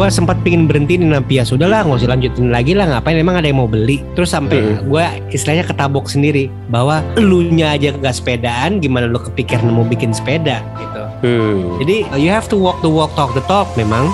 [0.00, 3.52] gue sempat pingin berhenti di Nampia sudahlah nggak usah lanjutin lagi lah ngapain emang ada
[3.52, 4.88] yang mau beli terus sampai Hmm.
[4.88, 10.64] gue istilahnya ketabok sendiri bahwa elunya aja gak sepedaan gimana lu kepikiran mau bikin sepeda
[10.80, 11.76] gitu Hmm.
[11.84, 14.08] jadi you have to walk the walk talk the talk memang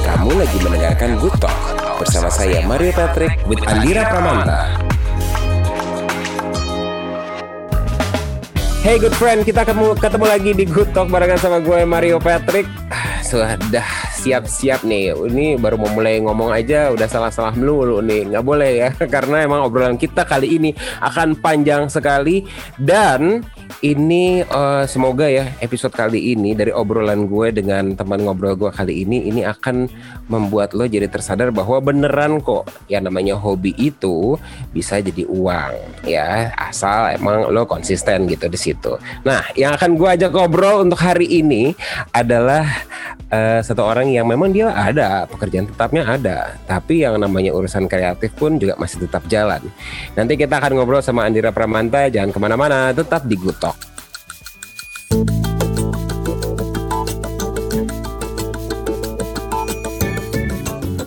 [0.00, 1.58] Kamu lagi mendengarkan Good Talk
[2.00, 4.72] bersama saya Mario Patrick with Andira Pramanta.
[8.84, 12.68] Hey good friend, kita ketemu, ketemu lagi di Good Talk barengan sama gue Mario Patrick.
[12.92, 13.56] Ah, Sudah
[14.24, 15.12] siap-siap nih.
[15.12, 18.32] Ini baru mau mulai ngomong aja udah salah-salah melulu nih.
[18.32, 20.72] Nggak boleh ya, karena emang obrolan kita kali ini
[21.04, 22.48] akan panjang sekali
[22.80, 23.44] dan
[23.84, 29.04] ini eh, semoga ya episode kali ini dari obrolan gue dengan teman ngobrol gue kali
[29.04, 29.88] ini ini akan
[30.32, 34.40] membuat lo jadi tersadar bahwa beneran kok yang namanya hobi itu
[34.72, 38.96] bisa jadi uang ya asal emang lo konsisten gitu di situ.
[39.26, 41.76] Nah yang akan gue ajak ngobrol untuk hari ini
[42.16, 42.64] adalah
[43.28, 48.30] eh, satu orang yang memang dia ada pekerjaan tetapnya ada tapi yang namanya urusan kreatif
[48.38, 49.60] pun juga masih tetap jalan.
[50.14, 53.94] Nanti kita akan ngobrol sama Andira Pramanta jangan ke mana-mana tetap di Good.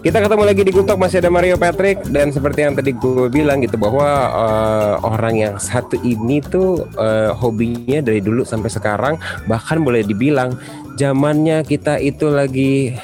[0.08, 3.60] Kita ketemu lagi di Talk masih ada Mario Patrick dan seperti yang tadi gue bilang
[3.60, 9.20] gitu bahwa eh, orang yang satu ini tuh eh, hobinya dari dulu sampai sekarang
[9.52, 10.56] bahkan boleh dibilang
[10.98, 12.98] zamannya kita itu lagi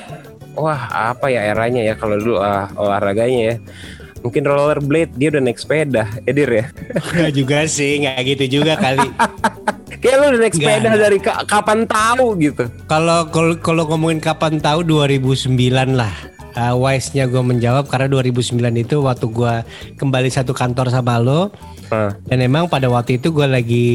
[0.58, 3.58] wah apa ya eranya ya kalau dulu ah, olahraganya ya.
[4.24, 6.66] Mungkin rollerblade dia udah naik sepeda Edir ya?
[6.96, 9.04] Nggak juga sih nggak gitu juga kali.
[10.02, 11.00] Kayak lu udah naik sepeda ada.
[11.00, 12.64] dari ka- kapan tahu gitu?
[12.88, 13.28] Kalau
[13.60, 15.52] kalau ngomongin kapan tahu 2009
[15.96, 19.54] lah Uh, wise-nya gue menjawab karena 2009 itu waktu gue
[19.96, 21.50] kembali satu kantor sama lo
[21.86, 23.90] Nah, Dan emang pada waktu itu gue lagi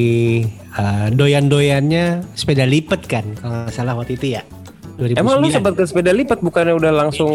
[0.72, 4.42] uh, doyan-doyannya sepeda lipat kan kalau nggak salah waktu itu ya
[4.96, 5.14] 2009.
[5.16, 7.30] emang lu sempat ke sepeda lipat bukannya udah langsung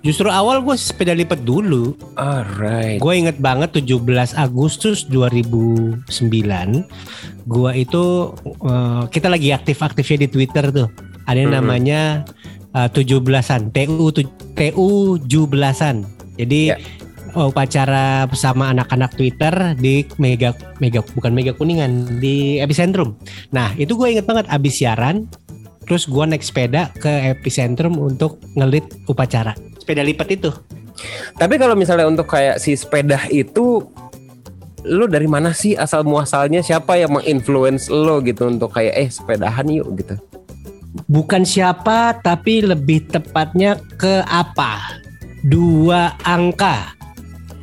[0.00, 1.94] Justru awal gue sepeda lipat dulu.
[2.14, 3.98] alright Gue inget banget 17
[4.34, 6.06] Agustus 2009.
[7.44, 8.04] Gue itu
[8.60, 10.88] uh, kita lagi aktif-aktifnya di Twitter tuh.
[11.24, 11.58] Ada yang Mhm.
[11.58, 12.00] namanya
[12.74, 14.88] uh, 17-an, TU tu- TU
[15.22, 16.04] 17-an.
[16.34, 16.78] Jadi Ya.
[17.34, 23.18] upacara bersama anak-anak Twitter di Mega Mega bukan Mega Kuningan di Epicentrum.
[23.50, 25.26] Nah, itu gue inget banget abis siaran
[25.82, 29.52] terus gue naik sepeda ke Epicentrum untuk ngelit upacara.
[29.78, 30.50] Sepeda lipat itu.
[31.34, 33.82] Tapi kalau misalnya untuk kayak si sepeda itu
[34.84, 39.66] lu dari mana sih asal muasalnya siapa yang menginfluence lo gitu untuk kayak eh sepedahan
[39.74, 40.14] yuk gitu.
[41.10, 45.02] Bukan siapa tapi lebih tepatnya ke apa?
[45.42, 46.94] Dua angka.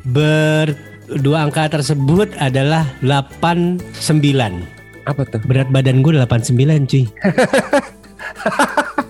[0.04, 0.76] Ber
[1.20, 3.80] dua angka tersebut adalah 89.
[5.08, 5.40] Apa tuh?
[5.48, 7.04] Berat badan gue 89 cuy.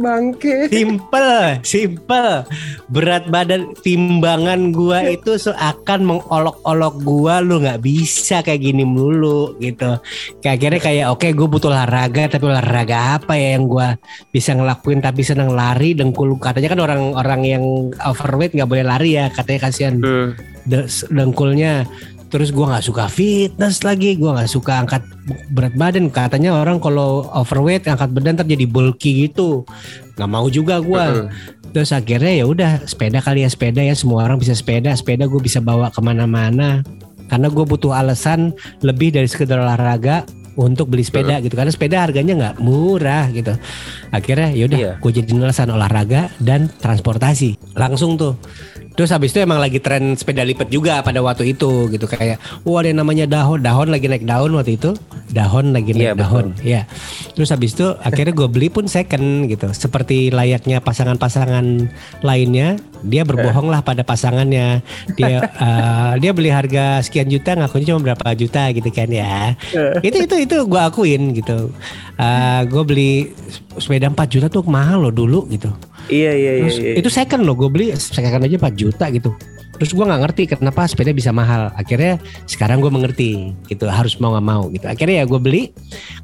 [0.00, 0.72] Bangke.
[0.72, 2.48] Simple, simple.
[2.88, 10.00] Berat badan timbangan gua itu seakan mengolok-olok gua lu nggak bisa kayak gini melulu gitu.
[10.40, 14.00] Kayak akhirnya kayak oke gue butuh olahraga tapi olahraga apa ya yang gua
[14.32, 17.64] bisa ngelakuin tapi seneng lari dengkul katanya kan orang-orang yang
[18.00, 20.32] overweight nggak boleh lari ya katanya kasihan Hmm.
[20.64, 21.84] de- dengkulnya
[22.30, 25.02] terus gua nggak suka fitness lagi gua nggak suka angkat
[25.50, 26.08] berat badan.
[26.08, 29.66] Katanya orang kalau overweight angkat badan ntar jadi bulky gitu.
[30.14, 31.26] Nggak mau juga Mm-mm.
[31.70, 33.94] terus akhirnya ya udah sepeda kali ya sepeda ya.
[33.98, 36.86] Semua orang bisa sepeda sepeda gue bisa bawa ke mana-mana.
[37.30, 40.26] Karena gue butuh alasan lebih dari sekedar olahraga
[40.58, 41.54] untuk beli sepeda gitu.
[41.54, 43.54] Karena sepeda harganya nggak murah gitu.
[44.10, 44.92] Akhirnya ya udah Iya.
[44.98, 47.54] gue jadi alasan olahraga dan transportasi.
[47.78, 48.34] Langsung tuh
[49.00, 52.04] Terus habis itu emang lagi tren sepeda lipat juga pada waktu itu gitu.
[52.04, 52.36] Kayak
[52.68, 53.64] wah ada yang namanya dahon.
[53.64, 54.92] Dahon lagi naik daun waktu itu.
[55.32, 56.20] Dahon lagi naik Iya, betul.
[56.20, 56.82] dahon ya
[57.38, 59.72] terus habis itu akhirnya gue beli pun second gitu.
[59.72, 61.88] Seperti layaknya pasangan-pasangan
[62.20, 64.84] lainnya dia berbohong lah pada pasangannya.
[65.16, 69.56] Dia eh, dia beli harga sekian juta ngakunya cuma berapa juta gitu kan ya.
[70.04, 71.72] Itu itu itu gue akuin gitu.
[72.20, 73.32] Eh gue beli
[73.80, 75.72] sepeda 4 juta tuh mahal loh dulu gitu
[76.10, 76.66] Iya iya iya.
[76.66, 76.94] Terus iya.
[76.98, 79.30] itu second loh, gue beli second aja 4 juta gitu.
[79.80, 81.72] Terus gue nggak ngerti kenapa sepeda bisa mahal.
[81.72, 84.84] Akhirnya sekarang gue mengerti gitu, harus mau nggak mau gitu.
[84.84, 85.62] Akhirnya ya gue beli,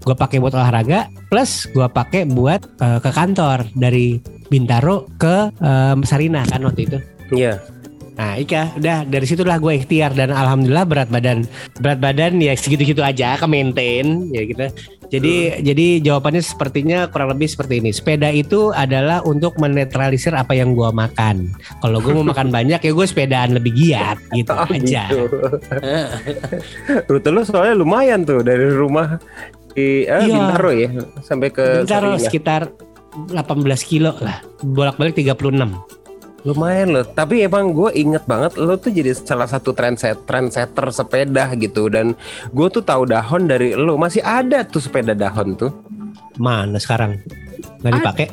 [0.05, 4.21] gue pakai buat olahraga, plus gue pakai buat eh, ke kantor dari
[4.53, 6.99] Bintaro ke eh, Sarina kan waktu itu.
[7.33, 7.65] Iya.
[8.17, 11.45] Nah Ika udah dari situlah gue ikhtiar dan alhamdulillah berat badan
[11.85, 14.69] berat badan ya segitu-gitu aja ke maintain ya gitu.
[15.07, 17.91] Jadi jadi jawabannya sepertinya kurang lebih seperti ini.
[17.91, 21.51] Sepeda itu adalah untuk menetralisir apa yang gua makan.
[21.79, 25.05] Kalau gue mau makan banyak ya gue sepedaan lebih giat gitu Oh, aja.
[25.07, 25.27] gitu.
[27.09, 29.19] Rute lu soalnya lumayan tuh dari rumah
[29.73, 30.27] eh, Iya.
[30.27, 30.89] Bintaro ya
[31.21, 32.23] sampai ke Bintaro Sarinah.
[32.23, 32.63] sekitar
[33.29, 33.37] 18
[33.83, 34.43] kilo lah.
[34.61, 35.96] Bolak-balik 36.
[36.47, 41.51] Lumayan loh, tapi emang gue inget banget lo tuh jadi salah satu trendset trendsetter sepeda
[41.59, 41.91] gitu.
[41.91, 42.15] Dan
[42.55, 43.99] gue tuh tahu dahon dari lo.
[43.99, 45.75] Masih ada tuh sepeda dahon tuh.
[46.39, 47.19] Mana sekarang?
[47.83, 48.27] Nggak dipakai?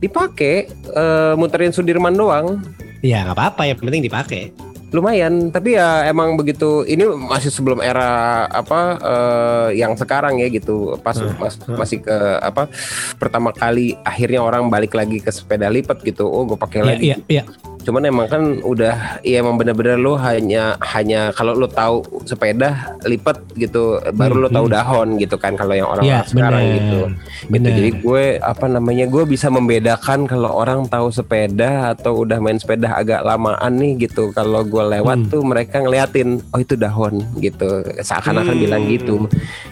[0.00, 2.60] dipakai eh, muterin Sudirman doang.
[3.00, 3.62] Ya nggak apa-apa.
[3.68, 4.42] Yang penting dipakai.
[4.88, 8.06] Lumayan tapi ya emang begitu ini masih sebelum era
[8.46, 11.74] apa eh, yang sekarang ya gitu pas Hmm, mas- hmm.
[11.74, 12.70] masih ke apa
[13.14, 17.04] pertama kali akhirnya orang balik lagi ke sepeda lipat gitu oh gue pakai Iya, lagi
[17.04, 17.42] iya, iya.
[17.86, 23.38] Cuman emang kan udah ya emang bener-bener lo hanya hanya kalau lo tahu sepeda lipat
[23.54, 24.74] gitu baru Hmm, lo tahu hmm.
[24.74, 27.00] dahon gitu kan kalau yang orang Iya, sekarang gitu gitu
[27.46, 27.70] Benar.
[27.72, 32.90] jadi gue apa namanya gue bisa membedakan kalau orang tahu sepeda atau udah main sepeda
[32.92, 35.30] agak lamaan nih gitu kalau gue lewat Hmm.
[35.30, 38.60] tuh mereka ngeliatin oh itu dahon gitu seakan-akan Hmm.
[38.60, 39.14] bilang gitu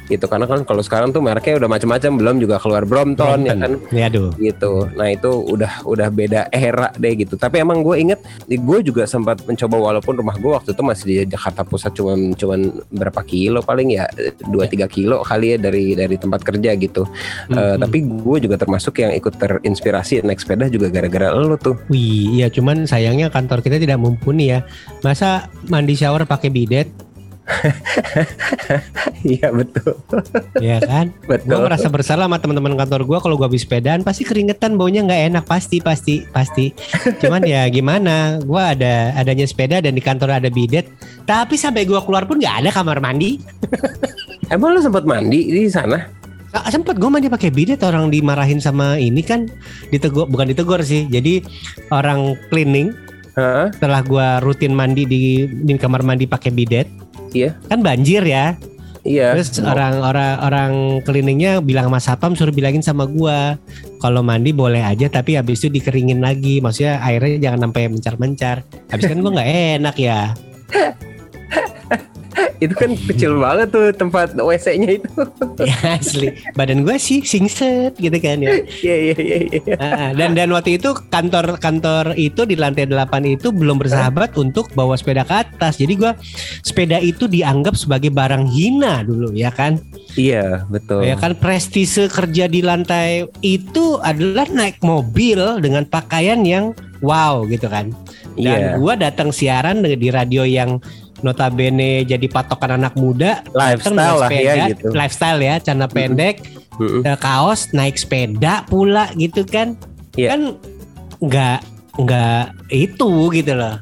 [0.07, 3.73] gitu karena kan kalau sekarang tuh mereknya udah macam-macam belum juga keluar Brompton, ya kan
[3.91, 4.31] Ya aduh.
[4.37, 4.87] gitu.
[4.93, 7.35] Nah itu udah udah beda era deh gitu.
[7.35, 11.15] Tapi emang gue inget, gue juga sempat mencoba walaupun rumah gue waktu itu masih di
[11.33, 12.61] Jakarta Pusat cuman cuman
[12.93, 14.05] berapa kilo paling ya
[14.47, 17.09] dua tiga kilo kali ya dari dari tempat kerja gitu.
[17.51, 17.81] Eh, Hmm.
[17.81, 21.75] tapi gue juga termasuk yang ikut terinspirasi naik sepeda juga gara-gara lo tuh.
[21.89, 24.63] Wih, iya cuman sayangnya kantor kita tidak mumpuni ya.
[25.01, 26.89] Masa mandi shower pakai bidet,
[29.25, 29.97] Iya betul.
[30.61, 31.13] ya kan?
[31.25, 31.65] Gue betul.
[31.65, 35.45] merasa bersalah sama teman-teman kantor gue kalau gue habis sepedaan pasti keringetan baunya nggak enak
[35.49, 36.73] pasti pasti pasti.
[37.21, 38.41] Cuman ya gimana?
[38.41, 40.89] Gue ada adanya sepeda dan di kantor ada bidet.
[41.25, 43.41] Tapi sampai gue keluar pun nggak ada kamar mandi.
[44.53, 46.05] Emang lo sempat mandi di sana?
[46.55, 49.51] Ah, sempet gue mandi pakai bidet orang dimarahin sama ini kan
[49.91, 51.09] ditegur bukan ditegur sih.
[51.11, 51.43] Jadi
[51.91, 52.95] orang cleaning
[53.35, 53.73] Hah?
[53.75, 57.04] setelah gue rutin mandi di di kamar mandi pakai bidet.
[57.35, 57.51] Iya.
[57.69, 58.55] Kan banjir ya.
[59.05, 59.37] Iya.
[59.37, 60.73] Terus orang-orang orang
[61.05, 63.61] cleaningnya bilang sama satpam suruh bilangin sama gua
[64.01, 66.65] kalau mandi boleh aja tapi habis itu dikeringin lagi.
[66.65, 68.57] Maksudnya airnya jangan sampai mencar-mencar.
[68.89, 69.51] Habis kan gua nggak
[69.83, 70.33] enak ya.
[72.65, 75.11] itu kan kecil banget tuh tempat WC-nya itu.
[75.65, 76.35] Ya asli.
[76.59, 78.61] Badan gua sih singset gitu kan ya.
[78.83, 79.37] Iya iya iya.
[79.55, 79.77] iya.
[80.13, 84.99] Dan dan waktu itu kantor kantor itu di lantai 8 itu belum bersahabat untuk bawa
[84.99, 85.79] sepeda ke atas.
[85.79, 86.13] Jadi gua
[86.67, 89.79] sepeda itu dianggap sebagai barang hina dulu ya kan.
[90.19, 91.07] Iya betul.
[91.07, 97.71] Ya kan prestise kerja di lantai itu adalah naik mobil dengan pakaian yang wow gitu
[97.71, 97.95] kan.
[98.35, 98.83] Dan Iya.
[98.83, 100.83] gua datang siaran di radio yang
[101.25, 104.87] notabene jadi patokan anak muda, Lifestyle dengan lah ya sepeda, gitu.
[104.93, 106.35] lifestyle ya, celana pendek,
[106.77, 107.01] Mm-mm.
[107.01, 109.73] eh, kaos, naik sepeda pula gitu kan.
[110.15, 110.37] Iya.
[110.37, 110.41] Kan
[111.25, 111.59] nggak
[112.05, 113.81] nggak itu gitu loh.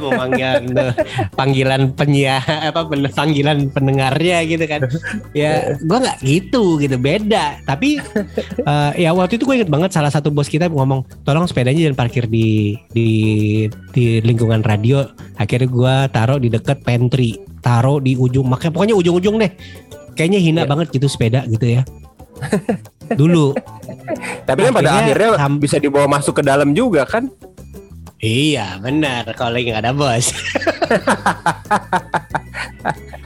[0.00, 0.86] Mau manggil gitu,
[1.34, 4.80] panggilan penyiar apa panggilan pendengarnya gitu kan.
[5.32, 7.62] Ya, gua nggak gitu gitu beda.
[7.64, 8.00] Tapi
[8.62, 11.98] eh, ya waktu itu gue inget banget salah satu bos kita ngomong, tolong sepedanya jangan
[11.98, 13.08] parkir di di
[13.92, 15.06] di lingkungan radio.
[15.38, 19.52] Akhirnya gua taruh di deket pantry, taruh di ujung, makanya pokoknya ujung-ujung deh.
[20.18, 20.70] Kayaknya hina Iya.
[20.70, 21.82] banget gitu sepeda gitu ya.
[23.14, 23.54] Dulu.
[24.46, 27.30] Tapi kan pada Akhirnya bisa dibawa masuk ke dalam juga kan?
[28.18, 30.34] Iya benar kalau lagi nggak ada bos.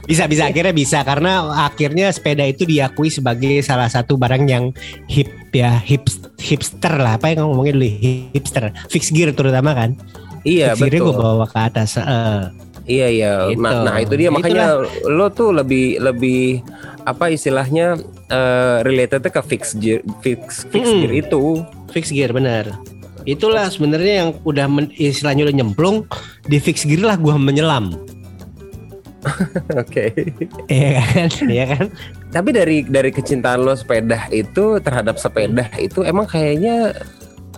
[0.03, 4.75] bisa bisa akhirnya bisa karena akhirnya sepeda itu diakui sebagai salah satu barang yang
[5.07, 6.05] hip ya hip
[6.37, 7.87] hipster lah apa yang ngomongnya dulu
[8.35, 9.95] hipster fix gear terutama kan
[10.43, 11.23] Iya fix gearnya gue betul.
[11.23, 12.43] bawa ke atas eh.
[12.83, 13.31] Iya iya.
[13.47, 13.63] Gitu.
[13.63, 16.59] Nah, nah, itu dia Nah, makanya lo tuh lebih lebih
[17.07, 17.95] apa istilahnya
[18.27, 20.99] eh related ke fix gear fix fix Mm-mm.
[21.07, 21.43] gear itu.
[21.93, 22.73] fix gear benar
[23.25, 25.97] itulah sebenarnya yang udah men- istilahnya udah nyemplung
[26.43, 27.95] di fix gear lah gua menyelam
[29.79, 30.11] Oke.
[30.67, 31.85] Iya kan Iya kan
[32.27, 36.91] Tapi dari dari kecintaan lo sepeda itu terhadap sepeda itu emang kayaknya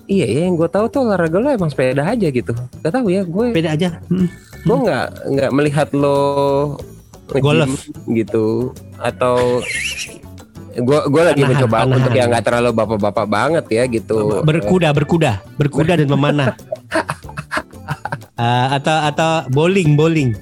[0.05, 2.53] iya ya yang gue tahu tuh olahraga lo emang sepeda aja gitu.
[2.83, 4.29] Gak tahu ya gue beda aja Hmm.
[4.61, 6.77] gue nggak nggak melihat lo
[7.35, 7.89] Golf.
[8.07, 9.65] gitu atau
[10.75, 11.95] gue gue lagi mencoba panahan.
[11.95, 16.51] untuk yang nggak terlalu bapak-bapak banget ya gitu berkuda berkuda berkuda dan memanah
[18.35, 20.35] Eh, atau atau bowling bowling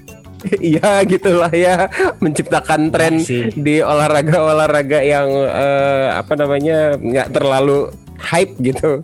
[0.58, 1.86] iya gitulah ya
[2.18, 3.22] menciptakan tren
[3.54, 9.04] di olahraga-olahraga yang eh, apa namanya nggak terlalu hype gitu.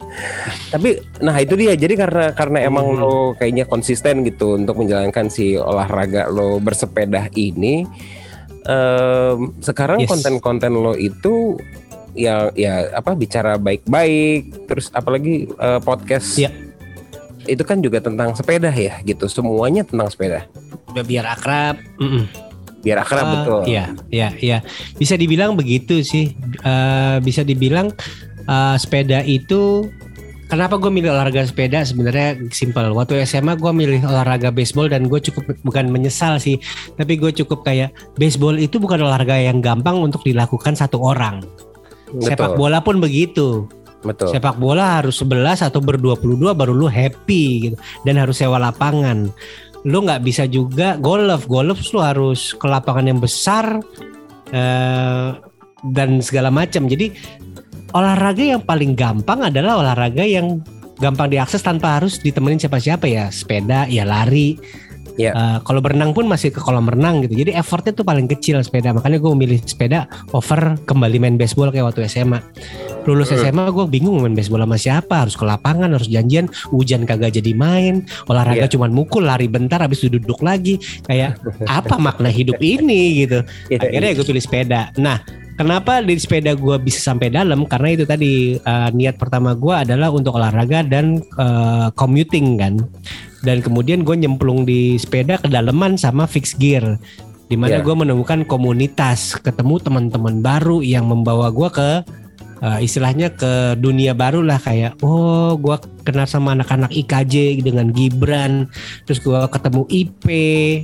[0.72, 0.90] Tapi
[1.22, 1.78] nah itu dia.
[1.78, 3.00] Jadi karena karena emang Hmm.
[3.00, 7.86] lo kayaknya konsisten gitu untuk menjalankan si olahraga lo bersepeda ini.
[8.70, 10.10] Em, sekarang Yes.
[10.10, 11.58] konten-konten lo itu
[12.14, 16.54] ya ya apa bicara baik-baik terus apalagi eh, podcast Iya.
[17.46, 20.46] itu kan juga tentang sepeda ya gitu semuanya tentang sepeda
[20.88, 22.26] udah biar akrab Mm-mm.
[22.80, 23.62] biar akrab Uh, betul.
[23.68, 24.58] Iya, iya, iya.
[24.96, 26.32] Bisa dibilang begitu sih.
[26.64, 27.92] Uh, bisa dibilang
[28.48, 29.84] uh, sepeda itu
[30.50, 32.90] Kenapa gue milih olahraga sepeda sebenarnya simpel.
[32.98, 36.58] Waktu SMA gue milih olahraga baseball dan gue cukup bukan menyesal sih,
[36.98, 41.46] tapi gue cukup kayak baseball itu bukan olahraga yang gampang untuk dilakukan satu orang.
[42.18, 42.60] Sepak Betul.
[42.66, 43.70] bola pun begitu.
[44.02, 44.34] Betul.
[44.34, 49.30] Sepak bola harus 11 atau ber-22 baru lu happy gitu dan harus sewa lapangan.
[49.86, 53.78] Lu nggak bisa juga golf, golf lu harus ke lapangan yang besar
[54.50, 55.30] eh,
[55.94, 56.90] dan segala macam.
[56.90, 57.14] Jadi
[57.94, 60.62] olahraga yang paling gampang adalah olahraga yang
[61.00, 63.32] gampang diakses tanpa harus ditemenin siapa-siapa ya.
[63.32, 64.60] Sepeda, ya lari.
[65.20, 65.36] Iya.
[65.36, 67.44] Eh, kalau berenang pun masih ke kolam renang gitu.
[67.44, 68.96] Jadi effortnya tuh paling kecil sepeda.
[68.96, 72.40] Makanya gue memilih sepeda over kembali main baseball kayak waktu SMA.
[73.04, 73.44] Lulus Hmm.
[73.44, 75.28] SMA gue bingung main baseball sama siapa.
[75.28, 76.48] Harus ke lapangan, harus janjian.
[76.72, 78.08] Hujan kagak jadi main.
[78.32, 78.72] Olahraga Iya.
[78.72, 80.80] cuman mukul, lari bentar, habis duduk lagi.
[81.04, 81.36] Kayak
[81.68, 83.44] apa makna hidup ini gitu.
[83.68, 84.96] Iya, Akhirnya gue pilih sepeda.
[84.96, 85.20] Nah,
[85.60, 87.68] kenapa di sepeda gue bisa sampai dalam?
[87.68, 92.80] Karena itu tadi eh, niat pertama gue adalah untuk olahraga dan eh, commuting kan.
[93.44, 96.96] Dan kemudian gue nyemplung di sepeda kedalaman sama fixed gear.
[97.50, 97.84] Di mana Iya.
[97.84, 101.90] gue menemukan komunitas, ketemu teman-teman baru yang membawa gue ke
[102.64, 108.68] eh, istilahnya ke dunia baru lah kayak oh gue kenal sama anak-anak IKJ dengan Gibran
[109.06, 110.26] terus gue ketemu IP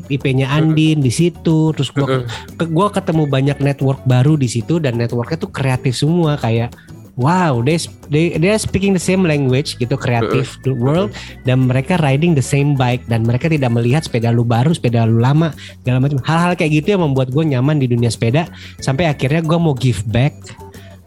[0.09, 4.99] IP-nya Andin di situ terus gue ke gue ketemu banyak network baru di situ dan
[4.99, 6.71] networknya tuh kreatif semua kayak
[7.15, 7.79] wow they
[8.11, 11.11] they they are speaking the same language gitu kreatif the world
[11.47, 15.23] dan mereka riding the same bike dan mereka tidak melihat sepeda lu baru sepeda lu
[15.23, 16.19] lama segala macam.
[16.21, 18.47] Hal-hal kayak gitu yang membuat gue nyaman di dunia sepeda
[18.83, 20.35] sampai akhirnya gue mau give back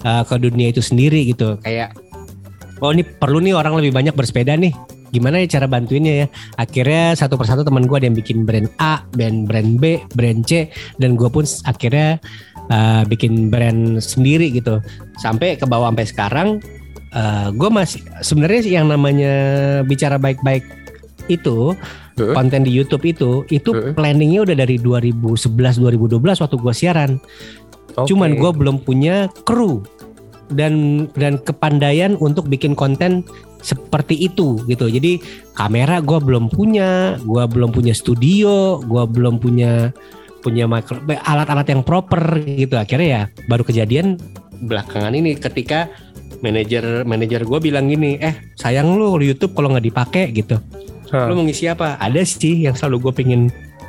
[0.05, 1.59] uh, ke dunia itu sendiri gitu.
[1.62, 1.97] Kayak
[2.83, 4.75] oh ini perlu nih orang lebih banyak bersepeda nih.
[5.09, 6.26] Gimana ya cara bantuinnya ya?
[6.61, 10.69] Akhirnya satu persatu teman gue ada yang bikin brand A brand brand B brand C
[11.00, 12.21] dan gue pun akhirnya
[12.69, 14.85] uh, bikin brand sendiri gitu.
[15.17, 16.49] Sampai ke bawah sampai sekarang
[17.57, 19.33] gue masih sebenarnya sih yang namanya
[19.81, 20.61] bicara baik-baik
[21.28, 21.73] itu
[22.19, 22.35] Heeh.
[22.35, 23.95] konten di YouTube itu itu Heeh.
[23.95, 27.11] planningnya udah dari 2011 2012 waktu gue siaran
[27.99, 28.14] Oke.
[28.14, 29.83] Cuman gue belum punya kru
[30.49, 33.26] dan dan kepandaian untuk bikin konten
[33.61, 34.87] seperti itu gitu.
[34.87, 35.19] Jadi
[35.59, 39.90] kamera gue belum punya, gue belum punya studio, gue belum punya
[40.38, 40.71] punya
[41.26, 42.78] alat-alat yang proper gitu.
[42.78, 44.17] Akhirnya ya baru kejadian
[44.62, 45.90] belakangan ini ketika
[46.38, 50.62] manajer manajer gue bilang gini, eh sayang lu YouTube kalau nggak dipakai gitu.
[51.11, 51.26] Hah.
[51.26, 51.97] Lu mau ngisi apa?
[51.99, 53.43] Ada sih yang selalu gue pengen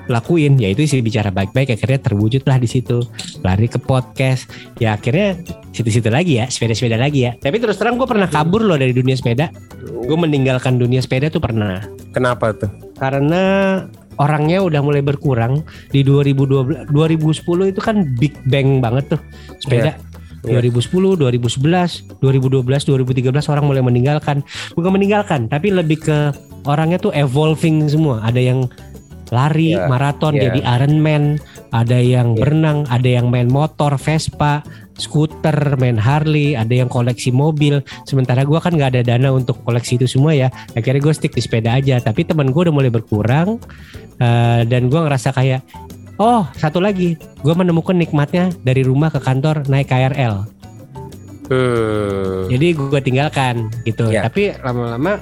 [0.10, 3.06] lakuin yaitu sih bicara baik-baik akhirnya terwujud lah di situ.
[3.46, 4.50] Lari ke podcast.
[4.82, 5.38] Ya akhirnya
[5.72, 7.38] situ-situ lagi ya sepeda-sepeda lagi ya.
[7.38, 9.54] Tapi terus terang gue pernah kabur loh dari dunia sepeda.
[9.80, 11.86] Gue meninggalkan dunia sepeda tuh pernah.
[12.12, 12.90] Kenapa tuh?
[13.00, 13.44] karena
[14.20, 15.64] orangnya udah mulai berkurang.
[15.90, 19.22] Di 2012 2010 itu kan big bang banget tuh
[19.64, 19.96] sepeda.
[19.96, 20.08] Iya.
[20.40, 24.40] 2010, 2011, 2012, 2013 orang mulai meninggalkan.
[24.72, 26.32] Bukan meninggalkan, tapi lebih ke
[26.64, 28.24] orangnya tuh evolving semua.
[28.24, 28.64] Ada yang
[29.30, 30.50] lari Iya, maraton iya.
[30.50, 31.38] jadi Ironman,
[31.70, 32.40] ada yang Iya.
[32.42, 34.66] berenang, ada yang main motor Vespa,
[35.00, 37.80] skuter, main Harley, ada yang koleksi mobil.
[38.04, 40.52] Sementara gua kan nggak ada dana untuk koleksi itu semua ya.
[40.76, 41.98] Akhirnya gue stick di sepeda aja.
[42.04, 43.58] Tapi teman gue udah mulai berkurang
[44.20, 45.64] eh, dan gua ngerasa kayak
[46.20, 50.44] oh satu lagi, gue menemukan nikmatnya dari rumah ke kantor naik KRL.
[51.50, 52.46] Hmm.
[52.52, 54.12] Jadi gue tinggalkan gitu.
[54.12, 54.30] Iya.
[54.30, 55.18] Tapi lama-lama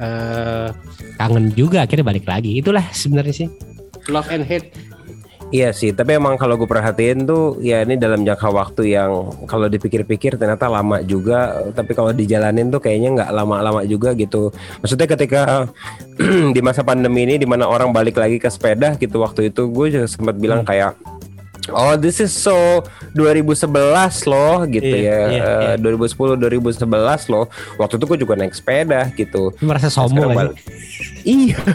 [0.00, 0.68] eh
[1.20, 2.56] kangen juga akhirnya balik lagi.
[2.56, 3.48] Itulah sebenarnya sih
[4.08, 4.72] love and hate.
[5.50, 9.66] Iya sih, tapi emang kalau gue perhatiin tuh ya ini dalam jangka waktu yang kalau
[9.66, 14.54] dipikir-pikir ternyata lama juga, tapi kalau dijalanin tuh kayaknya nggak lama-lama juga gitu.
[14.78, 15.66] Maksudnya ketika
[16.54, 19.86] di masa pandemi ini di mana orang balik lagi ke sepeda gitu waktu itu gue
[19.90, 20.94] juga sempat bilang kayak
[21.70, 22.82] Oh, this is so
[23.14, 23.68] 2011
[24.26, 25.74] loh gitu Iya, ya.
[25.74, 27.46] iya, Eh, 2010 2011 loh.
[27.78, 29.54] Waktu itu gue juga naik sepeda gitu.
[29.62, 30.56] Merasa sombong lagi.
[31.24, 31.56] Iya.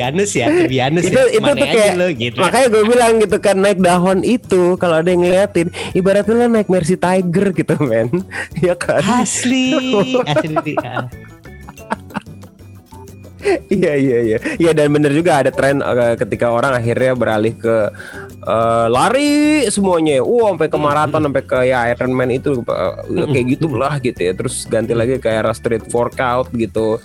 [0.00, 1.28] Honest ya, to be honest itu ya.
[1.28, 2.38] itu Mana tuh kayak lo, gitu.
[2.40, 6.68] makanya gue bilang gitu kan naik dahon itu kalau ada yang ngeliatin ibaratnya lo naik
[6.72, 8.08] Mercy Tiger gitu men
[8.64, 9.76] ya kan Asli,
[10.24, 10.74] asli.
[10.84, 11.04] ya.
[13.72, 14.38] Iya iya iya.
[14.60, 17.76] Iya dan bener juga ada tren eh, ketika orang akhirnya beralih ke
[18.44, 20.20] eh, lari semuanya.
[20.20, 24.32] Wow sampai ke maraton sampai ke ya Ironman itu eh, kayak gitulah gitu ya.
[24.36, 27.00] Terus ganti lagi ke era street workout gitu.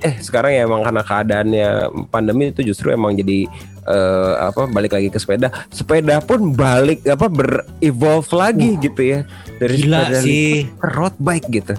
[0.00, 1.68] Eh sekarang ya emang karena keadaannya
[2.08, 3.44] pandemi itu justru emang jadi
[3.86, 5.50] eh, apa balik lagi ke sepeda.
[5.70, 9.20] Sepeda pun balik apa berevolve lagi gitu ya.
[9.58, 10.70] Dari Gila sepeda sih.
[10.70, 11.74] ke road bike gitu.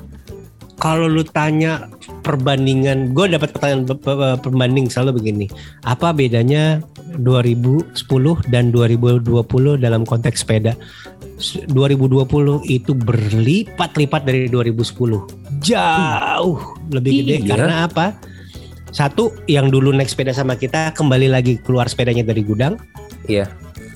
[0.77, 1.89] Kalau lu tanya
[2.27, 5.47] perbandingan gue dapat pertanyaan pe- pe- perbanding selalu begini.
[5.87, 6.83] Apa bedanya
[7.23, 7.95] 2010
[8.51, 10.75] dan 2020 dalam konteks sepeda?
[11.39, 15.23] S- 2020 itu berlipat-lipat dari 2010
[15.63, 16.57] jauh
[16.91, 17.35] lebih gede.
[17.39, 17.47] Iya.
[17.47, 18.19] karena apa?
[18.91, 22.75] Satu yang dulu naik sepeda sama kita kembali lagi keluar sepedanya dari gudang.
[23.31, 23.47] Iya.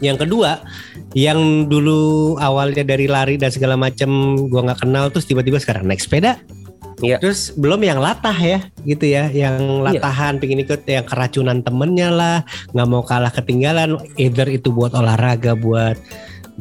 [0.01, 0.65] yang kedua
[1.13, 6.01] yang dulu awalnya dari lari dan segala macam gua nggak kenal terus tiba-tiba sekarang naik
[6.01, 6.41] sepeda
[7.01, 7.17] Iya.
[7.17, 12.37] Terus belum yang latah ya, gitu ya, yang latahan pingin ikut yang keracunan temennya lah,
[12.77, 15.97] nggak mau kalah ketinggalan, either itu buat olahraga, buat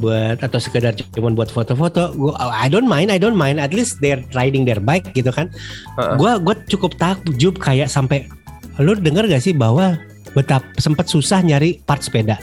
[0.01, 2.17] buat atau sekedar cuma buat foto-foto.
[2.17, 3.61] Gua I don't mind, I don't mind.
[3.61, 5.53] At least they're riding their bike gitu kan.
[6.01, 6.17] Heeh.
[6.17, 8.25] Gua gua cukup takjub kayak sampai
[8.81, 10.01] lu denger gak sih bahwa
[10.33, 12.41] betapa sempat susah nyari part sepeda.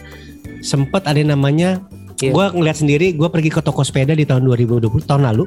[0.61, 1.81] Sempat ada namanya
[2.17, 2.33] Iya.
[2.33, 5.45] Gua ngeliat sendiri, gue pergi ke toko sepeda di tahun 2020 tahun lalu.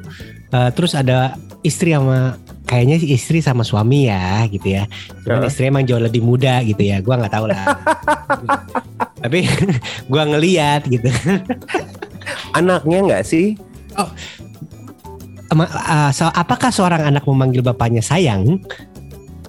[0.55, 1.35] Eh, terus ada
[1.67, 4.87] istri sama kayaknya istri sama suami ya gitu ya.
[5.27, 5.51] Cuman Heeh.
[5.51, 7.03] istri emang jauh lebih muda gitu ya.
[7.03, 7.75] Gua nggak tahu lah.
[9.23, 9.51] Tapi
[10.11, 11.11] gua ngeliat gitu.
[12.55, 13.59] Anaknya nggak sih?
[15.51, 18.63] Ama- ah, so- apakah seorang anak memanggil bapaknya sayang?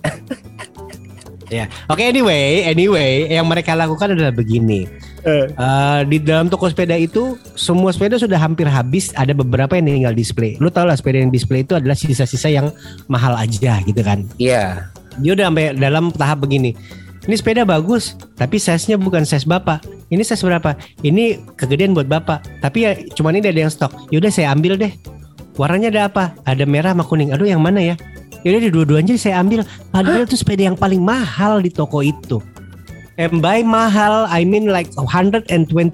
[1.55, 4.91] ya, oke anyway, anyway, yang mereka lakukan adalah begini.
[5.23, 9.14] Eh, di dalam toko sepeda itu semua sepeda sudah hampir habis.
[9.14, 10.59] Ada beberapa yang tinggal display.
[10.59, 12.75] Lu tau lah sepeda yang display itu adalah sisa-sisa yang
[13.07, 14.26] mahal aja gitu kan.
[14.37, 14.91] Iya.
[15.23, 16.75] Dia udah sampai dalam tahap begini.
[17.23, 19.87] Ini sepeda bagus, tapi size-nya bukan size bapak.
[20.11, 20.75] Ini size berapa?
[21.07, 22.59] Ini kegedean buat bapak.
[22.59, 24.11] Tapi ya cuman ini ada yang stok.
[24.11, 24.91] Yaudah saya ambil deh.
[25.55, 26.25] Warnanya ada apa?
[26.43, 27.31] Ada merah sama kuning.
[27.31, 27.95] Aduh yang mana ya?
[28.43, 29.62] Yaudah di dua-duanya saya ambil.
[29.95, 32.43] Padahal itu sepeda yang paling mahal di toko itu.
[33.21, 35.45] And by mahal, I mean like 120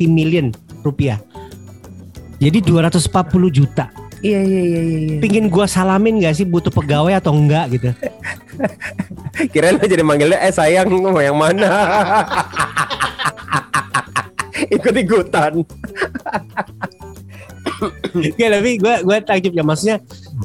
[0.07, 0.55] million
[0.87, 1.19] rupiah.
[2.39, 3.91] Jadi 240 juta.
[4.19, 4.99] Iya iya iya iya.
[4.99, 5.19] iya.
[5.23, 7.91] Pingin gua salamin gak sih butuh pegawai atau enggak gitu.
[9.55, 11.71] Kirain lo jadi manggilnya eh sayang mau yang mana?
[14.75, 15.63] Ikut-ikutan.
[18.39, 19.97] Gak tapi gue gue takjub ya maksudnya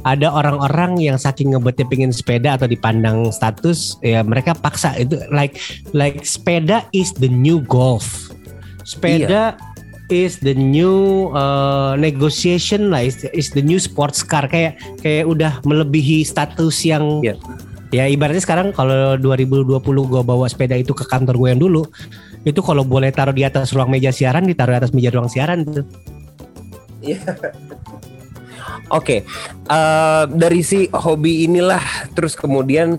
[0.06, 5.58] ada orang-orang yang saking ngebetnya pingin sepeda atau dipandang status ya mereka paksa itu like
[5.90, 8.30] like sepeda is the new golf.
[8.86, 9.58] Sepeda
[10.12, 15.58] is the new uh, negotiation lah is, is the new sports car kayak kayak udah
[15.64, 17.34] melebihi status yang Iya.
[17.94, 21.82] ya ibaratnya sekarang kalau 2020 gue bawa sepeda itu ke kantor gue yang dulu
[22.44, 25.64] itu kalau boleh taruh di atas ruang meja siaran ditaruh di atas meja ruang siaran
[25.64, 25.86] tuh.
[28.88, 29.24] Oke,
[29.66, 32.96] eh, dari si hobi inilah terus kemudian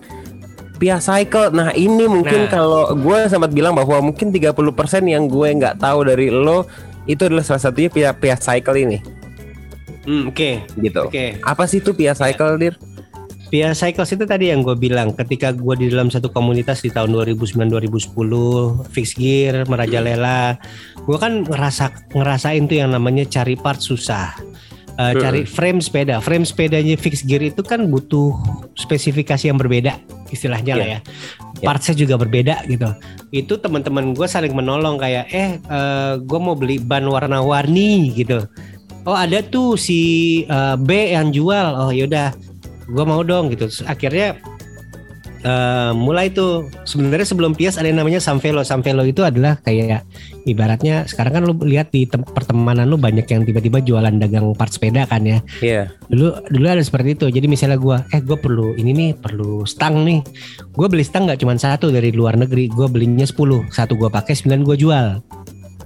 [0.76, 1.50] Pia Cycle.
[1.50, 2.52] Nah ini mungkin Nah.
[2.52, 4.52] kalau gue sempat bilang bahwa mungkin 30%
[5.08, 6.68] yang gue nggak tahu dari lo
[7.06, 8.98] itu adalah salah satunya Pia Pia Cycle ini,
[10.06, 11.06] Hmm, Oke, gitu.
[11.06, 11.42] oke.
[11.42, 12.76] Apa sih itu Pia Cycle, Dir?
[13.56, 17.16] Pia Cycles itu tadi yang gue bilang ketika gue di dalam satu komunitas di tahun
[17.16, 18.12] 2009-2010
[18.92, 20.60] fix gear merajalela
[21.08, 24.36] gue kan ngerasa ngerasain tuh yang namanya cari part susah.
[25.00, 25.24] Eh, Hmm.
[25.24, 26.20] cari frame sepeda.
[26.20, 28.36] Frame sepedanya fix gear itu kan butuh
[28.76, 30.04] spesifikasi yang berbeda
[30.36, 31.64] istilahnya lah ya Ya.
[31.64, 32.92] partsnya juga berbeda gitu.
[33.32, 35.64] Itu teman-teman gue saling menolong kayak eh
[36.20, 38.44] gue mau beli ban warna-warni gitu.
[39.08, 40.00] Oh ada tuh si
[40.44, 41.72] eh, B yang jual.
[41.72, 42.36] Oh yaudah
[42.86, 43.70] gue mau dong gitu.
[43.70, 44.38] Terus akhirnya
[45.46, 46.70] eh, mulai tuh.
[46.86, 48.62] Sebenarnya sebelum Pias ada yang namanya Samvelo.
[48.66, 50.06] Samvelo itu adalah kayak
[50.46, 54.74] ibaratnya sekarang kan lu lihat di tem- pertemanan lu banyak yang tiba-tiba jualan dagang part
[54.74, 55.42] sepeda kan ya.
[55.62, 55.90] Iya.
[56.10, 57.26] dulu dulu ada seperti itu.
[57.30, 60.22] Jadi misalnya gua eh gue perlu ini nih perlu stang nih.
[60.74, 62.70] Gue beli stang nggak cuma satu dari luar negeri.
[62.70, 65.08] Gue belinya 10 satu gua pakai 9 gua jual.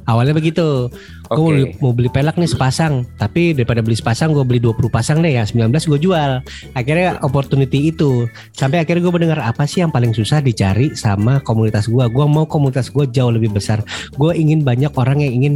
[0.10, 0.90] Awalnya begitu
[1.30, 3.06] gue mau, beli- mau beli pelak nih sepasang.
[3.16, 5.38] Tapi daripada beli sepasang gue beli 20 pasang deh.
[5.38, 6.42] Ya 19 gue jual.
[6.74, 8.26] Akhirnya opportunity itu.
[8.54, 12.50] Sampai akhirnya gue mendengar apa sih yang paling susah dicari sama komunitas gue gue mau
[12.50, 13.86] komunitas gue jauh lebih besar.
[14.18, 15.54] Gue ingin banyak orang yang ingin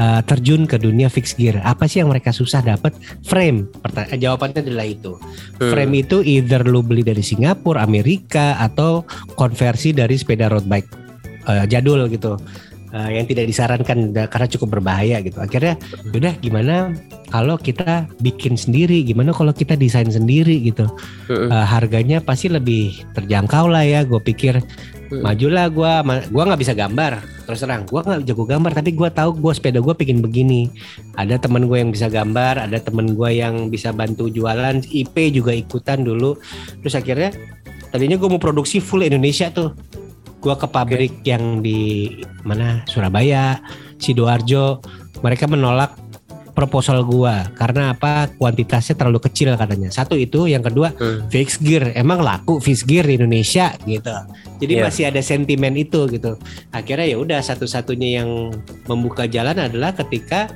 [0.00, 1.60] uh, terjun ke dunia fix gear.
[1.60, 2.96] Apa sih yang mereka susah dapat
[3.28, 3.68] frame.
[3.84, 5.20] Perta- eh, jawabannya adalah itu.
[5.60, 5.70] Hmm.
[5.76, 9.04] frame itu either lu beli dari Singapura Amerika atau
[9.36, 10.88] konversi dari sepeda road bike
[11.44, 12.36] uh, jadul gitu
[12.94, 15.38] uh, yang tidak disarankan karena cukup berbahaya gitu.
[15.38, 15.78] Akhirnya
[16.10, 16.94] udah gimana
[17.30, 20.90] kalau kita bikin sendiri, gimana kalau kita desain sendiri gitu.
[21.30, 24.02] Uh, harganya pasti lebih terjangkau lah ya.
[24.02, 24.58] Gue pikir
[25.10, 25.92] majulah gue,
[26.30, 27.82] gue nggak bisa gambar terus terang.
[27.86, 30.70] Gue nggak jago gambar, tapi gue tahu gue sepeda gue bikin begini.
[31.18, 34.82] Ada temen gue yang bisa gambar, ada temen gue yang bisa bantu jualan.
[34.86, 36.38] IP juga ikutan dulu.
[36.82, 37.34] Terus akhirnya
[37.90, 39.74] tadinya gue mau produksi full Indonesia tuh
[40.40, 42.08] gua ke pabrik yang di
[42.42, 43.60] mana Surabaya,
[44.00, 44.80] Sidoarjo,
[45.20, 45.94] mereka menolak
[46.50, 49.88] proposal gua karena apa kuantitasnya terlalu kecil katanya.
[49.88, 51.30] Satu itu, yang kedua Hmm.
[51.30, 54.12] fixed gear emang laku fixed gear di Indonesia gitu.
[54.60, 54.82] Jadi Iya.
[54.84, 56.36] masih ada sentimen itu gitu.
[56.74, 58.52] Akhirnya ya udah satu-satunya yang
[58.90, 60.52] membuka jalan adalah ketika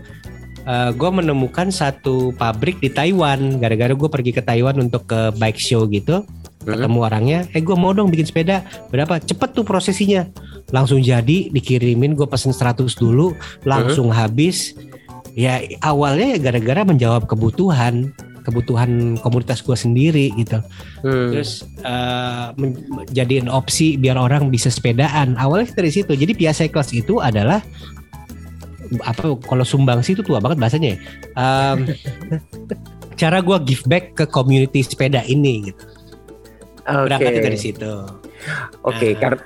[0.96, 3.60] gue menemukan satu pabrik di Taiwan.
[3.60, 6.24] Gara-gara gue pergi ke Taiwan untuk ke bike show gitu.
[6.64, 7.40] Ketemu orangnya.
[7.52, 8.64] Eh gue mau dong bikin sepeda.
[8.88, 9.20] Berapa?
[9.20, 10.26] Cepet tuh prosesinya.
[10.72, 12.16] Langsung jadi, dikirimin.
[12.16, 13.36] Gue pesen 100 dulu,
[13.68, 14.74] langsung habis.
[15.34, 20.60] Ya awalnya ya gara-gara menjawab kebutuhan kebutuhan komunitas gue sendiri gitu.
[21.00, 21.32] Hmm.
[21.32, 22.76] Terus eh, men-
[23.10, 25.34] jadiin opsi biar orang bisa sepedaan.
[25.40, 26.12] Awalnya dari situ.
[26.12, 27.64] Jadi Pia Cycles itu adalah
[29.00, 30.98] apa kalau sumbangsi itu tua banget bahasanya ya.
[31.40, 31.78] Em,
[33.20, 35.82] cara gua give back ke community sepeda ini gitu.
[36.84, 37.08] Oke.
[37.08, 37.92] Berangkatnya dari situ.
[38.84, 39.20] Oke, Nah.
[39.20, 39.44] kar-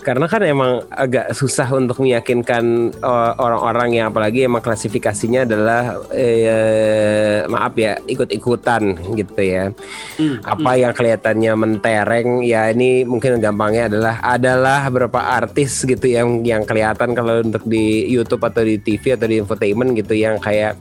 [0.00, 7.44] karena kan emang agak susah untuk meyakinkan uh, orang-orang yang apalagi emang klasifikasinya adalah eh,
[7.48, 9.72] maaf ya ikut-ikutan gitu ya.
[10.16, 16.44] Hmm, Apa yang kelihatannya mentereng ya ini mungkin gampangnya adalah adalah beberapa artis gitu yang
[16.44, 20.76] yang kelihatan kalau untuk di YouTube atau di TV atau di infotainment gitu yang kayak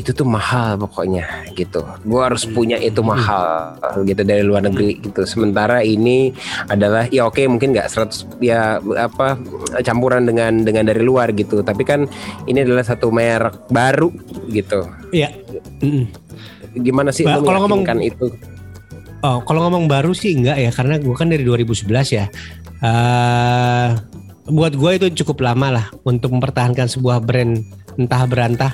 [0.00, 1.84] itu tuh mahal pokoknya gitu.
[2.08, 5.22] Gua harus punya itu mahal gitu dari luar negeri gitu.
[5.28, 6.32] Sementara ini
[6.66, 9.36] adalah ya oke mungkin nggak 100 ya apa
[9.84, 11.60] campuran dengan dengan dari luar gitu.
[11.60, 12.08] Tapi kan
[12.48, 14.08] ini adalah satu merek baru
[14.48, 14.88] gitu.
[15.12, 15.28] Iya.
[16.72, 18.26] Gimana sih Ba- kalau ngomong- meyakinkan itu?
[19.22, 22.26] Oh, kalau ngomong baru sih enggak ya karena gua kan dari 2011 ya.
[22.82, 23.88] eh
[24.42, 27.62] buat gue itu cukup lama lah untuk mempertahankan sebuah brand
[27.94, 28.72] entah berantah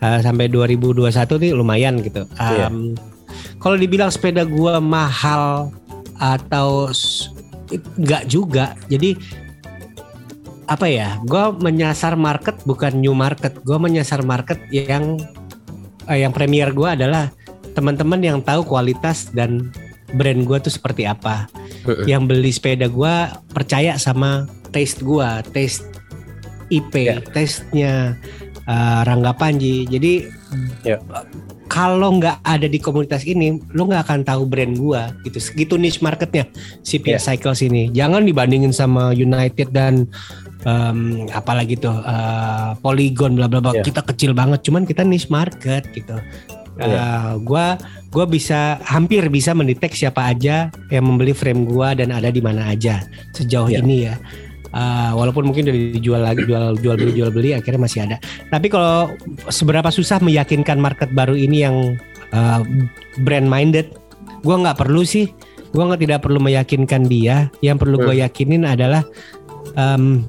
[0.00, 1.08] eh, sampai 2021
[1.38, 2.24] nih lumayan gitu.
[2.36, 2.68] Iya.
[2.68, 2.96] Em,
[3.60, 5.68] Kalau dibilang sepeda gua mahal
[6.16, 6.88] atau
[7.96, 8.72] enggak juga.
[8.88, 9.14] Jadi
[10.64, 11.20] apa ya?
[11.26, 13.58] Gua menyasar market bukan new market.
[13.62, 15.20] Gua menyasar market yang
[16.08, 17.28] eh, yang premier gua adalah
[17.76, 19.70] teman-teman yang tahu kualitas dan
[20.16, 21.46] brand gua tuh seperti apa.
[21.86, 22.08] Heeh.
[22.08, 25.86] Yang beli sepeda gua percaya sama taste gua, taste
[26.70, 27.18] IP, Ya.
[27.34, 28.14] taste-nya
[28.70, 29.84] uh, Rangga Panji.
[29.90, 30.38] Jadi
[30.82, 30.96] Ya.
[31.70, 35.38] kalau nggak ada di komunitas ini, lo nggak akan tahu brand gua gitu.
[35.38, 36.46] Segitu niche marketnya
[36.82, 37.20] si Pia Ya.
[37.20, 37.90] Cycles ini.
[37.90, 40.08] Jangan dibandingin sama United dan
[40.64, 43.76] um, apalagi tuh uh, Polygon bla bla bla.
[43.78, 43.82] Ya.
[43.84, 46.16] Kita kecil banget, cuman kita niche market gitu.
[46.80, 46.86] Ya.
[46.88, 47.76] Uh, gua
[48.08, 52.72] gua bisa hampir bisa mendetek siapa aja yang membeli frame gua dan ada di mana
[52.72, 53.04] aja
[53.36, 53.84] sejauh Ya.
[53.84, 54.16] ini ya.
[54.70, 58.16] Uh, walaupun mungkin udah dijual lagi jual jual beli jual beli akhirnya masih ada.
[58.54, 59.10] Tapi kalau
[59.50, 61.98] seberapa susah meyakinkan market baru ini yang
[62.30, 62.62] uh,
[63.26, 63.98] brand minded,
[64.46, 65.26] gua nggak perlu sih.
[65.74, 67.46] Gua nggak tidak perlu meyakinkan dia.
[67.62, 69.06] Yang perlu gue yakinin adalah
[69.78, 70.26] um,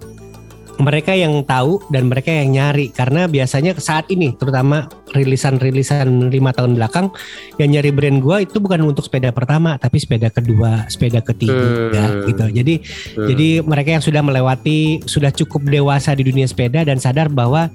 [0.82, 6.76] mereka yang tahu dan mereka yang nyari karena biasanya saat ini terutama rilisan-rilisan lima tahun
[6.76, 7.10] belakang
[7.58, 12.26] yang nyari brand gua itu bukan untuk sepeda pertama tapi sepeda kedua sepeda ketiga Hmm.
[12.28, 12.74] gitu jadi
[13.16, 13.28] Hmm.
[13.30, 17.72] jadi mereka yang sudah melewati sudah cukup dewasa di dunia sepeda dan sadar bahwa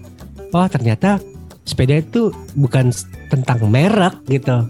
[0.52, 1.18] oh ternyata
[1.62, 2.92] sepeda itu bukan
[3.26, 4.66] tentang merek gitu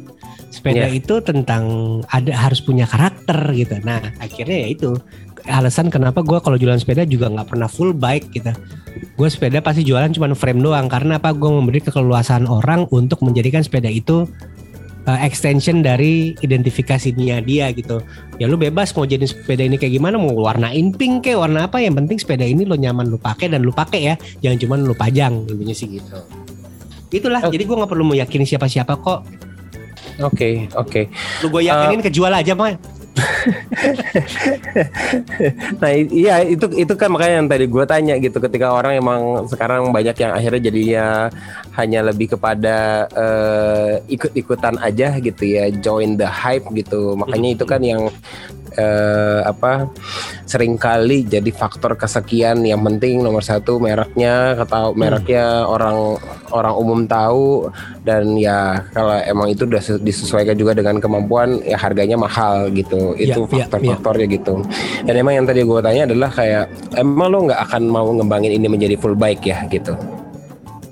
[0.49, 0.96] sepeda Iya.
[0.96, 1.64] itu tentang
[2.09, 4.96] ada harus punya karakter gitu nah akhirnya ya itu
[5.48, 8.52] alasan kenapa gue kalau jualan sepeda juga nggak pernah full bike gitu.
[9.16, 10.87] Gue sepeda pasti jualan cuma frame doang.
[10.90, 11.32] Karena apa?
[11.32, 14.28] Gue memberi keleluasaan orang untuk menjadikan sepeda itu
[15.06, 18.02] uh, extension dari identifikasinya dia gitu.
[18.37, 21.80] Ya lu bebas mau jadi sepeda ini kayak gimana mau warnain pink kayak warna apa
[21.80, 24.14] yang penting sepeda ini lo nyaman lu pakai dan lu pakai ya.
[24.44, 26.18] Jangan cuma lu pajang intinya sih gitu.
[27.14, 27.54] Itulah Oke.
[27.54, 29.20] jadi gue nggak perlu meyakini siapa-siapa kok.
[30.16, 31.12] Oke, oke.
[31.44, 32.72] lu gue yakinin kejual aja mah
[35.81, 39.92] Nah iya itu itu kan makanya yang tadi gue tanya gitu ketika orang emang sekarang
[39.92, 41.31] banyak yang akhirnya jadinya
[41.76, 47.16] hanya lebih kepada eh, ikut-ikutan aja gitu ya join the hype gitu.
[47.16, 48.12] Makanya itu kan yang
[48.77, 49.91] eh, apa
[50.47, 52.62] sering kali jadi faktor kesekian.
[52.62, 56.21] Yang penting nomor satu mereknya atau mereknya orang
[56.55, 57.73] orang umum tahu.
[58.07, 63.19] Dan ya kalau emang itu udah se- disesuaikan juga dengan kemampuan ya harganya mahal gitu.
[63.19, 64.62] Itu iya, faktor-faktornya gitu.
[65.03, 68.71] Dan emang yang tadi gue tanya adalah kayak emang lo nggak akan mau ngembangin ini
[68.71, 69.97] menjadi full bike ya gitu?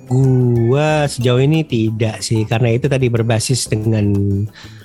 [0.04, 2.44] Gua sejauh ini tidak sih.
[2.44, 4.12] Karena itu tadi berbasis dengan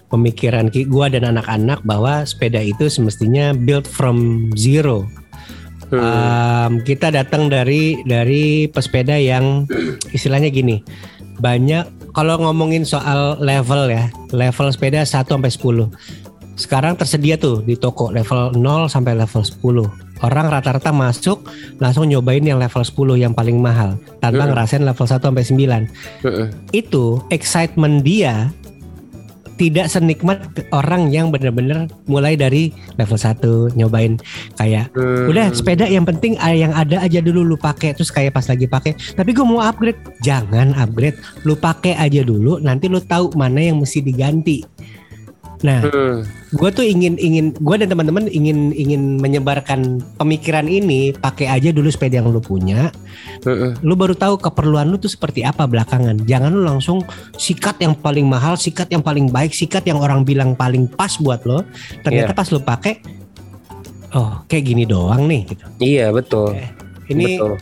[0.10, 5.06] pemikiran ki- gua dan anak-anak bahwa sepeda itu semestinya build from zero.
[5.89, 5.98] Hmm.
[5.98, 9.65] Um, kita datang dari dari pesepeda yang
[10.17, 10.86] istilahnya gini.
[11.39, 15.89] Banyak kalau ngomongin soal level ya, level sepeda 1 sampai 10.
[16.60, 20.10] Sekarang tersedia tuh di toko level 0 sampai level 10.
[20.19, 21.48] orang rata-rata masuk
[21.80, 24.52] langsung nyobain yang level 10 yang paling mahal tanpa Mm-mm.
[24.52, 25.88] ngerasain level 1 sampai 9.
[26.28, 26.48] Heeh.
[26.76, 28.52] Itu excitement dia
[29.60, 30.39] tidak senikmat
[30.72, 34.15] orang yang bener-bener mulai dari level 1 nyobain
[34.56, 35.28] kayak Hmm.
[35.28, 37.91] udah sepeda yang penting ah, yang ada aja dulu lu pakai.
[37.91, 40.00] Terus kayak pas lagi pakai tapi gue mau upgrade.
[40.24, 44.63] Jangan upgrade lu pakai aja dulu nanti lu tahu mana yang mesti diganti
[45.60, 46.24] nah Hmm.
[46.50, 51.88] gue tuh ingin ingin gue dan teman-teman ingin ingin menyebarkan pemikiran ini pakai aja dulu
[51.88, 52.95] sepeda yang lu punya
[53.43, 53.76] Heeh.
[53.80, 57.04] lu baru tahu keperluan lu tuh seperti apa belakangan jangan lu langsung
[57.36, 61.43] sikat yang paling mahal sikat yang paling baik sikat yang orang bilang paling pas buat
[61.43, 61.67] lo
[62.02, 62.38] ternyata Iya.
[62.38, 62.93] pas lu pakai
[64.12, 66.56] oh kayak gini doang nih gitu Iya betul.
[67.08, 67.54] ini Betul.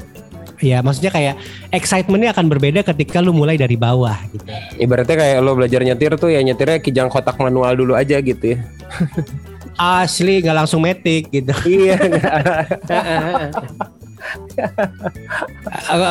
[0.57, 1.37] Ya maksudnya kayak
[1.69, 4.45] excitementnya akan berbeda ketika lu mulai dari bawah gitu
[4.81, 8.59] Ibaratnya kayak lo belajar nyetir tuh ya nyetirnya kijang kotak manual dulu aja gitu ya.
[9.77, 12.01] asli nggak langsung metik gitu iya.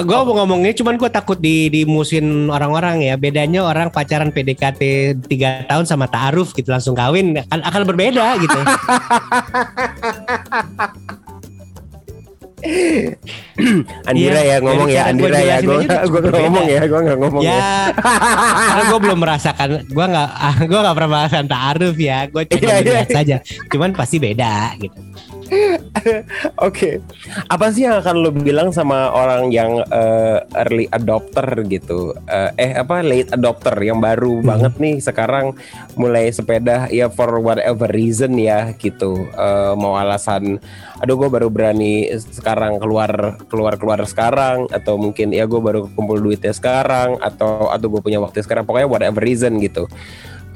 [0.06, 4.82] gue mau ngomongnya cuman gue takut di dimusin orang-orang ya bedanya orang pacaran PDKT
[5.26, 8.59] 3 tahun sama ta'aruf gitu langsung kawin akan akan berbeda gitu
[14.09, 16.40] Andira Iya, ya ngomong ya Andira gua ya jelasin gue aja udah gue berbeda.
[16.42, 17.52] ngomong ya gue nggak ngomong ya.
[17.52, 17.70] ya
[18.68, 20.29] karena gue belum merasakan gue nggak
[20.70, 22.83] gue nggak pernah merasakan ta'aruf ya gue cuma Iya, iya.
[22.83, 23.37] melihat saja
[23.68, 24.98] cuman pasti beda gitu
[26.66, 27.00] Oke,
[27.46, 32.12] apa sih yang akan lo bilang sama orang yang eh, early adopter gitu?
[32.26, 34.46] Eh, eh apa late adopter yang baru Hmm.
[34.46, 35.56] banget nih sekarang
[35.94, 39.26] mulai sepeda ya for whatever reason ya gitu.
[39.32, 40.59] Eh, mau alasan,
[41.00, 46.18] aduh gue baru berani sekarang keluar keluar keluar sekarang atau mungkin ya gue baru kumpul
[46.20, 49.87] duitnya sekarang atau atau gue punya waktu sekarang pokoknya whatever reason gitu.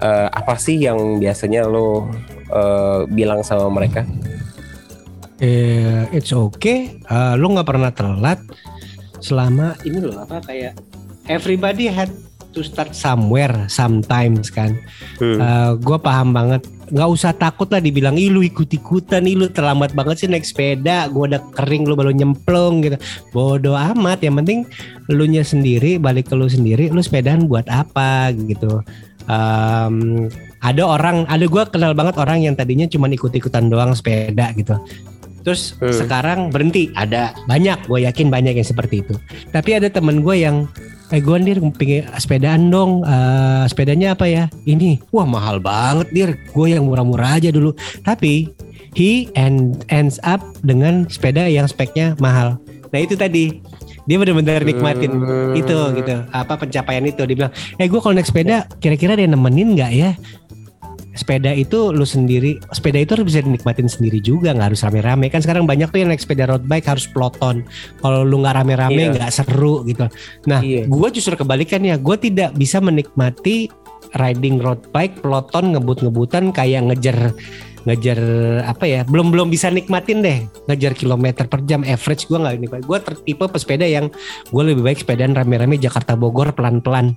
[0.00, 2.08] Eh, apa sih yang biasanya lo
[2.50, 4.02] eh, bilang sama mereka?
[5.40, 7.00] Eh it's okay.
[7.08, 8.40] Eh, lu nggak pernah telat
[9.20, 10.76] selama ini loh apa kayak
[11.28, 12.08] everybody had
[12.52, 14.76] to start somewhere sometimes kan?
[15.16, 15.80] Hmm.
[15.80, 16.62] gue paham banget.
[16.90, 20.42] Nggak usah takut lah dibilang ih lu ikut ikutan ih lu terlambat banget sih naik
[20.42, 22.98] sepeda gue udah kering lu baru nyemplung gitu.
[23.30, 24.66] Bodoh amat yang penting
[25.08, 28.82] lu nya sendiri balik ke lu sendiri lu sepedaan buat apa gitu.
[29.30, 30.26] Em,
[30.60, 34.74] ada orang ada gue kenal banget orang yang tadinya cuma ikut ikutan doang sepeda gitu
[35.42, 35.92] terus Hmm.
[35.92, 36.92] sekarang berhenti.
[36.92, 39.14] Ada banyak gue yakin banyak yang seperti itu.
[39.50, 40.68] Tapi ada temen gue yang
[41.10, 43.02] eh gue dir pengen sepedaan dong.
[43.02, 44.46] Eh, sepedanya apa ya?
[44.62, 46.30] Ini wah mahal banget dir.
[46.50, 47.74] Gue yang murah-murah aja dulu.
[48.00, 48.46] Tapi
[48.94, 52.58] he and ends up dengan sepeda yang speknya mahal.
[52.90, 53.58] Nah itu tadi.
[54.08, 55.54] Dia benar-benar nikmatin Hmm.
[55.54, 56.14] itu gitu.
[56.32, 57.52] Apa pencapaian itu dia bilang.
[57.78, 60.10] Eh gue kalau naik sepeda kira-kira ada yang nemenin nggak ya
[61.20, 65.28] sepeda itu lu sendiri sepeda itu harus bisa dinikmatin sendiri juga nggak harus rame-rame.
[65.28, 67.60] Kan sekarang banyak tuh yang naik sepeda road bike harus peloton.
[68.00, 69.12] Kalau lu nggak rame-rame Iya.
[69.20, 70.08] nggak seru gitu.
[70.48, 70.88] Nah Iya.
[70.88, 73.68] gue justru kebalikannya gue tidak bisa menikmati
[74.16, 77.36] riding road bike peloton ngebut-ngebutan kayak ngejar
[77.80, 78.20] ngejar
[78.68, 80.44] apa ya belum belum bisa nikmatin deh.
[80.68, 84.08] Ngejar kilometer per jam average gue nggak nikmatin gue tipe pesepeda yang
[84.48, 87.16] gue lebih baik sepedaan rame-rame Jakarta Bogor pelan-pelan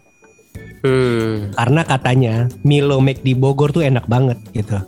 [0.84, 1.56] Hmm.
[1.56, 4.84] karena katanya Milo Mac di Bogor tuh enak banget gitu.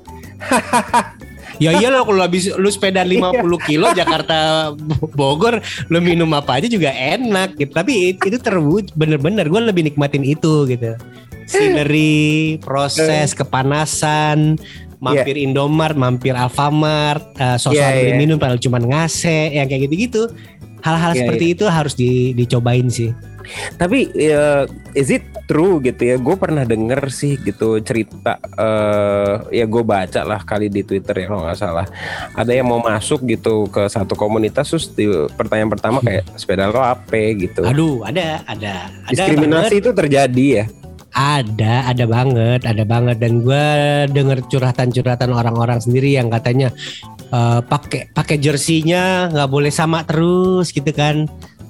[1.63, 3.31] ya iya lo kalau habis lu sepeda 50
[3.63, 4.69] kilo Jakarta
[5.15, 7.71] Bogor lu minum apa aja juga enak gitu.
[7.71, 10.99] Tapi it- itu terwujud bener-bener gue lebih nikmatin itu gitu.
[11.45, 14.58] Scenery, proses, kepanasan,
[14.97, 18.17] mampir Indomart, mampir Alfamart, uh, sosok Iya, beli iya.
[18.17, 20.25] minum padahal cuma ngase, yang kayak gitu-gitu.
[20.85, 23.09] Hal-hal Iya, seperti itu harus di- dicobain sih.
[23.77, 26.17] Tapi ya, is it true gitu ya?
[26.17, 28.37] Gue pernah denger sih gitu cerita.
[28.57, 31.85] eh ya gue baca lah kali di Twitter ya kalau nggak salah.
[32.33, 36.81] Ada yang mau masuk gitu ke satu komunitas terus di- pertanyaan pertama kayak sepeda lo
[36.81, 37.61] apa gitu.
[37.65, 40.65] Aduh, ada, ada, ada Diskriminasi itu terjadi ya?
[41.15, 43.17] Ada, ada banget, ada banget.
[43.23, 43.65] Dan gue
[44.11, 46.75] denger curhatan-curhatan orang-orang sendiri yang katanya
[47.29, 51.25] eh, pakai pakai jersinya nggak boleh sama terus gitu kan.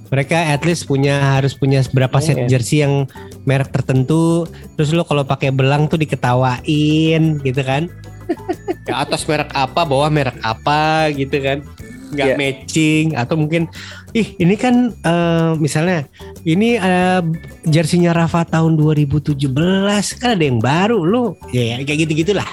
[0.05, 2.47] Mereka at least punya harus punya berapa set Iya.
[2.47, 3.09] jersey yang
[3.43, 4.45] merek tertentu.
[4.77, 7.89] Terus lo kalau pakai belang tuh diketawain gitu kan.
[8.89, 11.65] ya atas merek apa, bawah merek apa gitu kan.
[12.13, 12.37] Nggak Iya.
[12.37, 13.65] matching atau mungkin
[14.13, 16.05] ih ini kan eh, misalnya
[16.45, 17.21] ini eh,
[17.65, 19.49] jersinya Rafa tahun 2017
[20.21, 21.33] kan ada yang baru lu.
[21.49, 22.47] Ya, ya, kayak gitu gitulah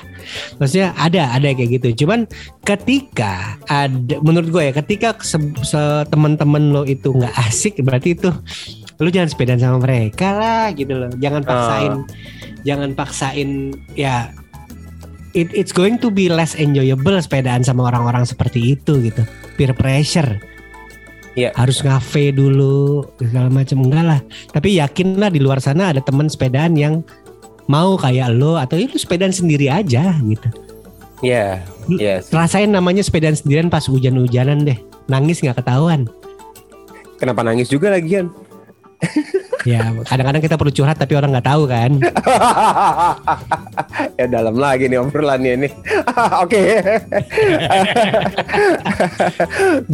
[0.57, 2.05] maksudnya ada ada kayak gitu.
[2.07, 2.25] Cuman
[2.63, 8.31] ketika ada menurut gue ya ketika se- se- teman-teman lo itu nggak asik berarti itu
[9.03, 11.11] lu jangan sepedaan sama mereka lah gitu loh.
[11.19, 11.93] Jangan paksain
[12.63, 14.31] jangan paksain ya
[15.35, 19.27] it, it's going to be less enjoyable sepedaan sama orang-orang seperti itu gitu.
[19.59, 20.39] Peer pressure.
[21.33, 21.51] Iya.
[21.57, 24.21] Harus ngafe dulu segala macam enggak lah.
[24.53, 27.01] Tapi yakinlah di luar sana ada teman sepedaan yang
[27.71, 30.49] mau kayak lo atau itu sepedaan sendiri aja gitu.
[31.23, 32.19] Iya, iya.
[32.21, 32.35] sih.
[32.35, 34.77] Rasain namanya sepedaan sendirian pas hujan-hujanan deh.
[35.09, 36.11] Nangis nggak ketahuan.
[37.17, 38.29] Kenapa nangis juga lagian?
[39.63, 41.91] Ya kadang-kadang kita perlu curhat tapi orang nggak tahu kan.
[44.19, 45.69] ya dalam lagi nih obrolannya ini.
[46.43, 46.63] Oke.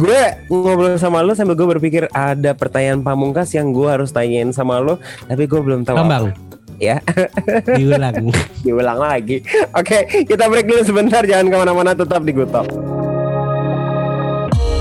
[0.01, 4.81] gue ngobrol sama lo sambil gue berpikir ada pertanyaan pamungkas yang gue harus tanyain sama
[4.81, 4.97] lo,
[5.29, 5.97] tapi gue belum tahu.
[5.97, 6.33] Bambang.
[6.33, 6.47] apa.
[6.79, 7.03] Ya,
[7.75, 8.31] Diulang.
[8.63, 9.43] diulang lagi.
[9.75, 11.27] Oke, kita break dulu sebentar.
[11.27, 12.71] Jangan ke mana-mana, tetap di Good Talk.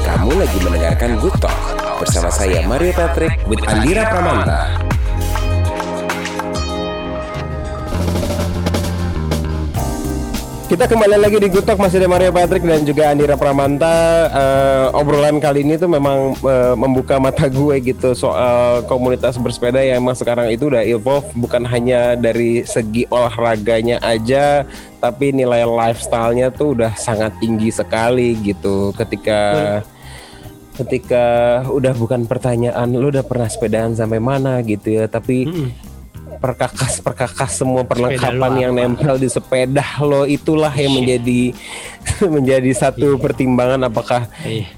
[0.07, 4.71] Kamu lagi mendengarkan Good Talk bersama saya Mario Patrick with Andira Pramanta.
[10.69, 14.29] Kita kembali lagi di Good Talk masih ada Mario Patrick dan juga Andira Pramanta.
[14.31, 20.05] Eh, obrolan kali ini tuh memang eh, membuka mata gue gitu soal komunitas bersepeda yang
[20.05, 24.63] emang sekarang itu udah evolve bukan hanya dari segi olahraganya aja,
[25.03, 28.93] tapi nilai lifestyle-nya tuh udah sangat tinggi sekali gitu.
[28.93, 29.81] Ketika
[30.85, 31.25] ketika
[31.67, 35.47] udah bukan pertanyaan lu udah pernah sepedaan sampai mana gitu ya, tapi
[36.39, 41.51] perkakas perkakas semua perlengkapan yang nempel di sepeda lo itulah yang menjadi
[42.35, 44.71] menjadi satu pertimbangan apakah Iya.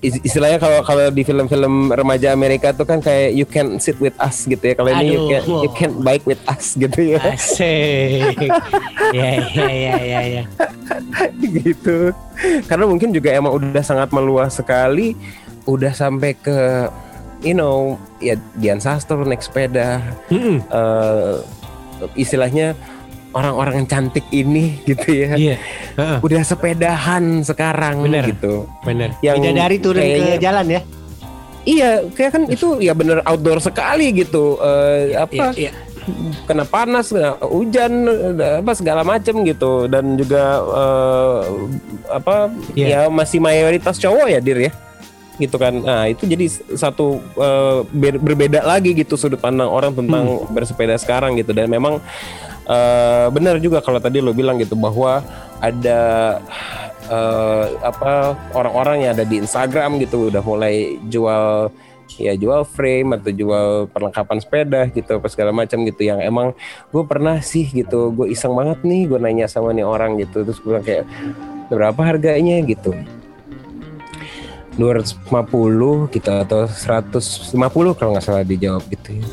[0.00, 4.16] Is- istilahnya kalau kalau di film-film remaja Amerika tuh kan kayak you can sit with
[4.16, 8.36] us gitu ya kalau ini you can you can bike with us gitu ya Asik.
[9.16, 10.42] ya ya ya ya ya.
[11.42, 12.12] gitu
[12.64, 15.12] karena mungkin juga emang udah sangat meluas sekali
[15.66, 16.88] udah sampai ke
[17.44, 20.00] you know ya Dian Sastro naik sepeda
[20.32, 20.64] Mm-mm.
[20.64, 21.36] eh,
[22.16, 22.72] istilahnya
[23.36, 25.56] orang-orang yang cantik ini gitu ya Iya.
[25.94, 28.24] Heeh, udah sepedahan sekarang Bener.
[28.26, 29.12] gitu bener.
[29.20, 30.80] Yang Bidadari turun ke kayaknya- jalan ya.
[31.64, 35.72] iya kayak kan itu ya bener outdoor sekali gitu Eh, apa Iya, iya.
[36.42, 38.06] kena panas kena hujan
[38.56, 41.40] apa segala macem gitu dan juga eh,
[42.08, 42.86] apa Iya.
[42.86, 44.72] ya masih mayoritas cowok ya dir ya
[45.36, 47.20] gitu kan nah itu jadi satu
[47.90, 52.00] ber- berbeda lagi gitu sudut pandang orang tentang bersepeda sekarang gitu dan memang
[52.66, 55.22] eh, benar juga kalau tadi lo bilang gitu bahwa
[55.62, 56.00] ada
[57.08, 61.70] eh, apa orang-orang yang ada di Instagram gitu udah mulai jual
[62.16, 66.56] ya jual frame atau jual perlengkapan sepeda gitu apa segala macam gitu yang emang
[66.94, 70.62] gue pernah sih gitu gue iseng banget nih gue nanya sama nih orang gitu terus
[70.62, 71.04] gue bilang kayak
[71.70, 72.62] berapa harganya?
[72.62, 72.94] gitu.
[74.76, 79.26] 250 gitu atau 150 kalau nggak salah dijawab gitu ya.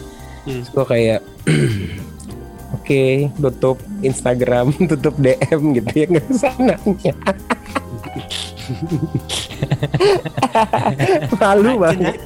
[0.48, 0.64] Hmm.
[0.64, 1.20] Terus gue kayak
[2.74, 3.04] oke
[3.38, 6.28] tutup Instagram tutup DM gitu ya nggak
[6.60, 7.14] nanya
[11.42, 12.18] malu banget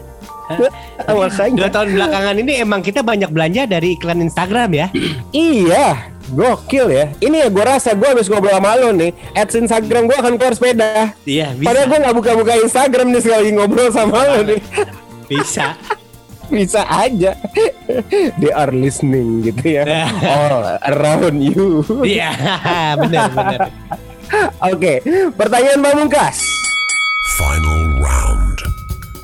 [1.07, 4.87] makanya Dua tahun belakangan ini emang kita banyak belanja dari iklan Instagram ya.
[5.35, 7.05] Iya, gokil ya.
[7.19, 10.55] Ini ya gue rasa gue habis ngobrol sama lo nih, ads Instagram gue akan keluar
[10.55, 11.11] sepeda.
[11.27, 11.67] Iya, bisa.
[11.67, 14.59] Padahal gue nggak buka-buka Instagram nih sekali ngobrol sama lo nih.
[15.27, 15.75] Bisa.
[16.47, 17.35] Bisa aja.
[18.39, 20.07] They are listening gitu ya.
[20.39, 21.83] All around you.
[22.03, 22.31] Iya,
[22.99, 23.59] benar benar.
[24.63, 24.99] Oke,
[25.35, 26.37] pertanyaan pamungkas.
[27.39, 28.57] Final round.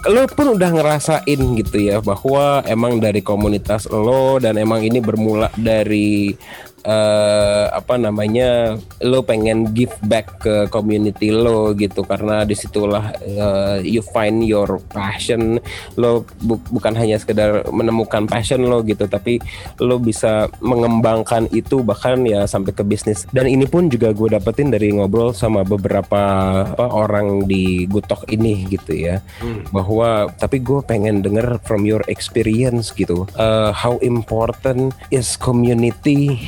[0.03, 5.47] lo pun udah ngerasain gitu ya bahwa emang dari komunitas lo dan emang ini bermula
[5.55, 6.35] dari
[6.83, 12.03] eh, apa namanya lo pengen give back ke community lo gitu.
[12.03, 15.59] Karena di situlah eh, you find your passion.
[15.95, 19.39] Lo bu- bukan hanya sekedar menemukan passion lo gitu tapi
[19.79, 23.25] lo bisa mengembangkan itu bahkan ya sampai ke bisnis.
[23.31, 26.21] Dan ini pun juga gue dapetin dari ngobrol sama beberapa
[26.67, 29.23] apa, orang di Gutok ini gitu ya.
[29.71, 33.25] Bahwa tapi gue pengen denger from your experience gitu.
[33.39, 36.43] Uh, how important is community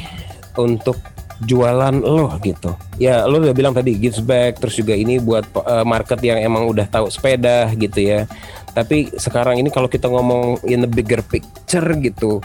[0.57, 0.97] untuk
[1.43, 2.71] jualan lo gitu.
[2.95, 6.71] Ya lo udah bilang tadi gives back terus juga ini buat uh, market yang emang
[6.71, 8.23] udah tahu sepeda gitu ya.
[8.71, 12.39] Tapi sekarang ini kalau kita ngomong in the bigger picture gitu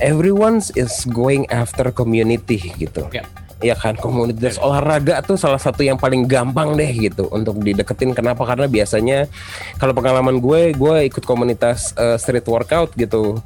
[0.00, 3.04] everyone is going after community gitu.
[3.04, 3.24] Oke.
[3.64, 8.12] ya kan komunitas olahraga tuh salah satu yang paling gampang deh gitu untuk dideketin.
[8.12, 8.44] Kenapa?
[8.44, 9.32] Karena biasanya
[9.80, 13.40] kalau pengalaman gue gue ikut komunitas eh, street workout gitu.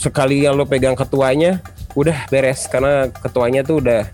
[0.00, 1.60] Sekali yang lo pegang ketuanya
[1.98, 4.06] udah beres karena ketuanya tuh udah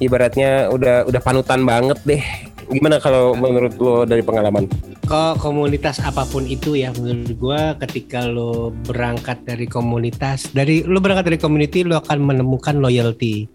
[0.00, 2.24] ibaratnya udah udah panutan banget deh.
[2.70, 4.70] Gimana kalau menurut lo dari pengalaman?
[5.02, 11.02] Ke komunitas apa pun itu ya menurut gua ketika lo berangkat dari komunitas dari lo
[11.02, 13.50] berangkat dari community lo akan menemukan loyalty.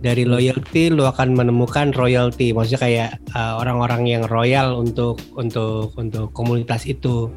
[0.00, 2.56] Dari loyalty lu akan menemukan royalty.
[2.56, 7.28] Maksudnya kayak uh, orang-orang yang royal untuk untuk untuk komunitas itu.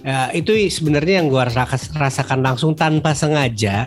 [0.00, 3.84] Ya, itu sebenarnya yang rasakan, rasakan langsung tanpa sengaja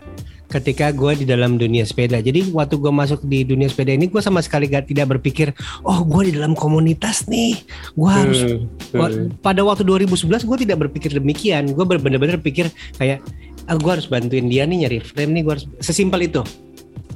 [0.50, 2.18] ketika gue di dalam dunia sepeda.
[2.18, 5.54] Jadi waktu gue masuk di dunia sepeda ini gue sama sekali gak tidak berpikir
[5.86, 7.62] oh gue di dalam komunitas nih.
[7.94, 8.66] Gue harus Hmm,
[8.98, 9.46] Wa- hmm.
[9.46, 11.70] pada waktu 2011 gue tidak berpikir demikian.
[11.70, 13.22] Gue benar-benar pikir kayak
[13.70, 16.42] ah, gue harus bantuin dia nih nyari frame nih gue harus sesimpel itu.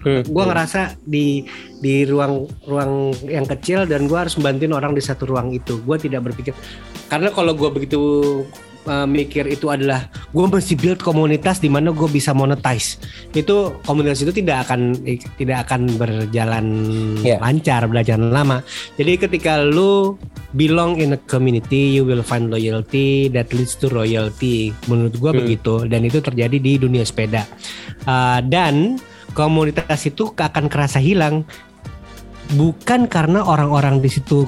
[0.03, 1.47] Hmm, gue ngerasa di
[1.79, 5.79] di ruang ruang yang kecil dan gue harus bantuin orang di satu ruang itu.
[5.81, 6.53] Gue tidak berpikir
[7.07, 7.99] karena kalau gue begitu
[8.86, 12.99] uh, mikir itu adalah gue mesti build komunitas di mana gue bisa monetize
[13.31, 14.95] itu komunitas itu tidak akan
[15.39, 16.65] tidak akan berjalan
[17.23, 17.39] Yeah.
[17.39, 18.57] lancar berjalan lama
[18.99, 20.19] jadi ketika lu
[20.51, 25.39] belong in a community you will find loyalty that leads to royalty menurut gue Hmm.
[25.39, 27.45] begitu dan itu terjadi di dunia sepeda
[28.03, 28.99] Uh, dan
[29.31, 31.47] komunitas itu akan kerasa hilang
[32.53, 34.43] bukan karena orang-orang di situ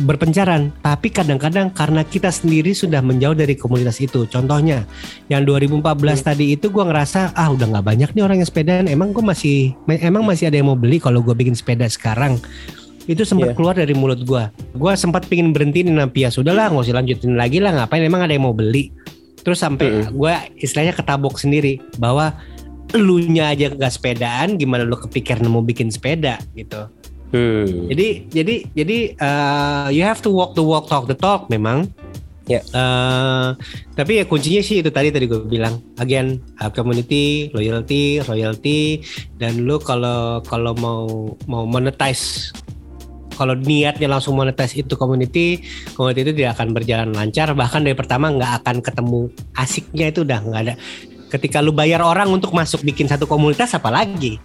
[0.00, 4.24] berpencaran, tapi kadang-kadang karena kita sendiri sudah menjauh dari komunitas itu.
[4.24, 4.88] Contohnya,
[5.28, 8.88] yang 2014 tadi itu gua ngerasa ah udah nggak banyak nih orang yang sepedaan.
[8.88, 12.40] Emang gue masih, emang masih ada yang mau beli kalau gue bikin sepeda sekarang.
[13.04, 13.56] Itu sempat Iya.
[13.58, 14.48] keluar dari mulut gua.
[14.72, 16.32] Gua sempat pingin berhenti nih Nampia.
[16.32, 17.74] Sudahlah, nggak usah lanjutin lagi lah.
[17.74, 18.00] Ngapain?
[18.00, 18.94] Emang ada yang mau beli?
[19.42, 22.32] Terus sampai gua istilahnya ketabok sendiri bahwa
[22.94, 26.86] elunya aja nggak sepedaan, gimana lu kepikir mau bikin sepeda gitu.
[27.32, 27.88] Hmm.
[27.88, 31.88] Jadi jadi jadi uh, you have to walk the walk talk the talk memang.
[32.44, 32.60] Ya.
[32.74, 33.54] Uh,
[33.96, 39.00] tapi ya kuncinya sih itu tadi tadi gue bilang again uh, community, loyalty, royalty
[39.40, 41.06] dan lu kalau kalau mau
[41.48, 42.52] mau monetize
[43.32, 45.64] kalau niatnya langsung monetize itu community,
[45.96, 49.20] community itu tidak akan berjalan lancar bahkan dari pertama nggak akan ketemu
[49.56, 50.74] asiknya itu udah nggak ada.
[51.32, 54.36] Ketika lu bayar orang untuk masuk bikin satu komunitas apalagi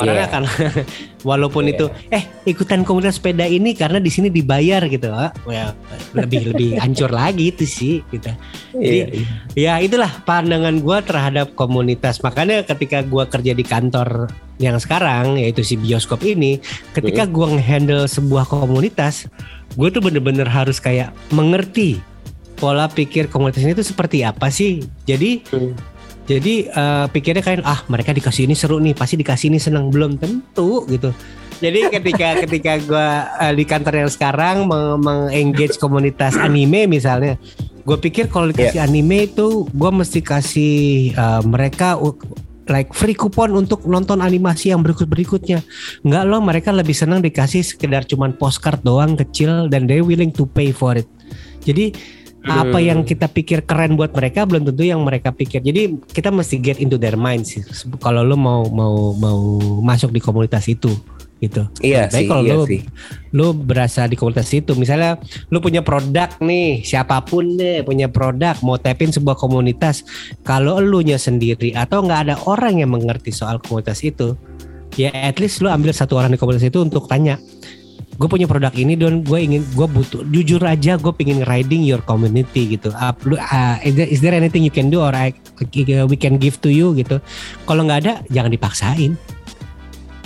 [0.00, 0.24] orang Iya.
[0.28, 0.42] akan
[1.28, 1.72] walaupun Iya.
[1.74, 5.76] itu eh ikutan komunitas sepeda ini karena di sini dibayar gitu ah, well,
[6.12, 8.32] lebih lebih hancur lagi itu sih gitu
[8.72, 9.26] Iya, iya.
[9.52, 15.60] ya itulah pandangan gua terhadap komunitas makanya ketika gua kerja di kantor yang sekarang yaitu
[15.60, 16.62] si bioskop ini
[16.92, 19.26] ketika gua ngehandle sebuah komunitas
[19.72, 21.96] gue tuh bener-bener harus kayak mengerti
[22.54, 25.72] pola pikir komunitas ini tuh seperti apa sih jadi Hmm.
[26.22, 30.22] Jadi eh, pikirnya kayak ah mereka dikasih ini seru nih pasti dikasih ini senang belum
[30.22, 31.10] tentu gitu.
[31.58, 33.08] Jadi ketika ketika gue
[33.58, 37.34] di kantor yang sekarang meng- mengengage komunitas anime misalnya
[37.82, 40.76] gue pikir kalau dikasih anime itu gue mesti kasih
[41.10, 41.98] eh, mereka
[42.70, 45.66] like free kupon untuk nonton animasi yang berikut berikutnya.
[46.06, 50.46] Nggak loh mereka lebih senang dikasih sekedar cuman postcard doang kecil dan they willing to
[50.46, 51.10] pay for it.
[51.66, 51.94] Jadi
[52.42, 52.86] apa Hmm.
[52.86, 55.62] yang kita pikir keren buat mereka belum tentu yang mereka pikir.
[55.62, 57.62] Jadi kita mesti get into their minds sih.
[58.02, 59.38] Kalau lu mau mau mau
[59.80, 60.90] masuk di komunitas itu
[61.38, 61.66] gitu.
[61.82, 62.80] Iya Baik sih, kalau iya lu sih.
[63.34, 64.78] lu berasa di komunitas itu.
[64.78, 65.18] Misalnya
[65.50, 70.06] lu punya produk nih, siapa pun deh punya produk mau tapin sebuah komunitas.
[70.46, 74.38] Kalau elunya sendiri atau nggak ada orang yang mengerti soal komunitas itu,
[74.94, 77.38] ya at least lu ambil satu orang di komunitas itu untuk tanya.
[78.20, 82.04] Gue punya produk ini don, gue ingin, gue butuh, jujur aja gue pengen riding your
[82.04, 82.92] community gitu.
[82.92, 85.32] Up, lu, ah, is, there, is there anything you can do or I,
[86.06, 87.24] we can give to you gitu.
[87.64, 89.16] Kalau nggak ada, jangan dipaksain.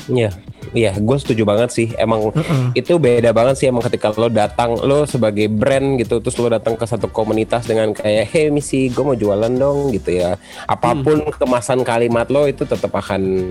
[0.06, 0.30] Iya,
[0.70, 1.90] iya, gue setuju banget sih.
[1.98, 2.78] Emang Heeh.
[2.78, 6.78] itu beda banget sih emang ketika lo datang lo sebagai brand gitu terus lo datang
[6.78, 10.38] ke satu komunitas dengan kayak hey misi gue mau jualan dong gitu ya
[10.70, 11.34] apa pun Hmm.
[11.34, 13.50] kemasan kalimat lo itu tetap akan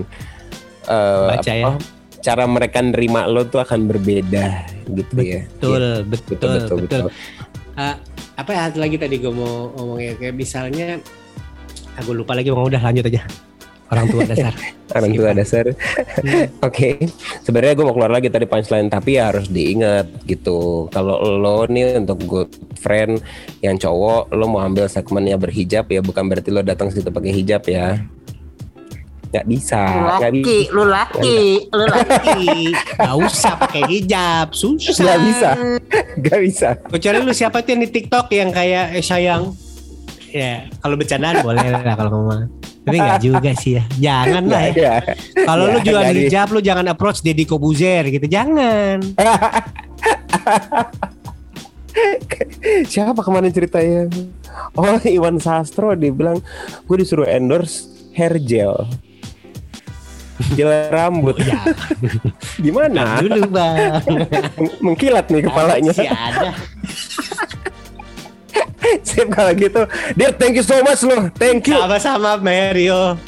[0.88, 1.76] eh, Baca ya.
[2.26, 5.46] Cara mereka nerima lo tuh akan berbeda gitu ya.
[5.46, 6.78] Betul, Iya, betul, betul betul, betul.
[6.82, 7.02] betul.
[7.78, 7.94] Ah,
[8.34, 10.98] apa ya satu lagi tadi gue mau ngomongnya kayak misalnya
[11.94, 13.22] aku lupa lagi mau udah lanjut aja.
[13.86, 14.50] Orang tua dasar.
[14.98, 15.64] Orang tua dasar.
[15.70, 16.50] Hmm.
[16.66, 16.88] oke
[17.46, 20.90] sebenarnya gue mau keluar lagi tadi punchline tapi ya harus diingat gitu.
[20.90, 23.22] Kalau lo nih untuk good friend
[23.62, 27.62] yang cowok lo mau ambil segmennya berhijab ya bukan berarti lo datang situ pakai hijab
[27.70, 28.02] ya
[29.36, 29.82] nggak bisa.
[29.84, 32.72] Bisa Laki, lu laki, lu laki.
[32.96, 34.96] Gak usah pakai hijab susah.
[34.96, 35.50] Nggak bisa.
[36.16, 36.68] Nggak bisa.
[36.88, 39.52] Kecuali lu siapa tuh yang di TikTok yang kayak eh, sayang.
[40.32, 43.84] Ya kalau bercandaan boleh lah kalau ngomong tapi nggak juga sih ya.
[43.98, 44.70] Jangan lah ya.
[44.70, 45.18] Ada.
[45.42, 48.30] kalau lu Nggak jual hijab lu jangan approach Deddy Kobuzer gitu.
[48.30, 49.02] Jangan.
[52.86, 54.06] Siapa kemarin ceritanya?
[54.78, 56.38] Oh Iwan Sastro dia bilang
[56.86, 58.86] gue disuruh endorse hair gel
[60.56, 61.36] gel rambut.
[61.40, 61.60] Ya
[62.60, 63.20] gimana?
[63.20, 64.00] Dulu bang.
[64.84, 65.92] Mengkilat nih kepalanya.
[65.92, 66.50] Masih ada.
[69.06, 69.82] Sip kalau gitu.
[70.14, 71.28] Dear thank you so much loh.
[71.36, 71.76] Thank you.
[71.76, 73.18] Sama-sama Mario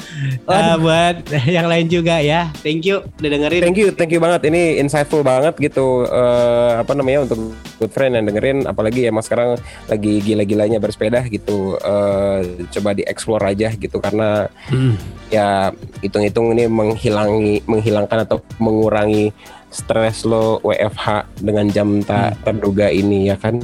[0.49, 1.17] Eh, buat
[1.57, 2.51] yang lain juga ya.
[2.65, 3.61] Thank you udah dengerin.
[3.63, 4.49] Thank you, thank you banget.
[4.49, 6.09] Ini insightful banget gitu.
[6.09, 11.77] Eh, apa namanya untuk good friend yang dengerin, apalagi emang sekarang lagi gila-gilanya bersepeda gitu.
[11.79, 12.39] Eh,
[12.75, 14.95] coba dieksplor aja gitu karena Hmm.
[15.29, 19.31] ya hitung-hitung ini menghilangi, menghilangkan atau mengurangi
[19.69, 23.61] stres lo WFH dengan jam tak terduga ini ya kan.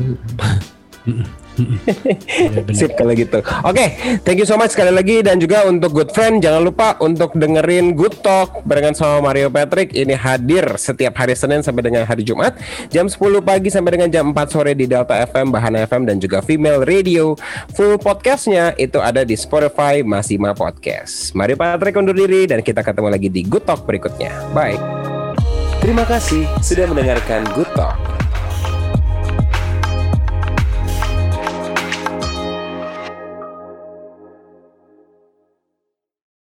[1.56, 2.74] Bener-bener.
[2.74, 3.38] Sip kalau gitu.
[3.62, 3.86] Oke,
[4.26, 7.94] thank you so much sekali lagi dan juga untuk good friend jangan lupa untuk dengerin
[7.94, 12.58] Good Talk barengan sama Mario Patrick ini hadir setiap hari Senin sampai dengan hari Jumat
[12.90, 16.42] jam 10 pagi sampai dengan jam 4 sore di Delta FM, Bahana FM dan juga
[16.42, 17.38] Female Radio.
[17.78, 21.32] Full podcastnya itu ada di Spotify Masima Podcast.
[21.38, 24.32] Mario Patrick undur diri dan kita ketemu lagi di Good Talk berikutnya.
[24.50, 24.78] Bye.
[25.84, 28.23] Terima kasih sudah mendengarkan Good Talk.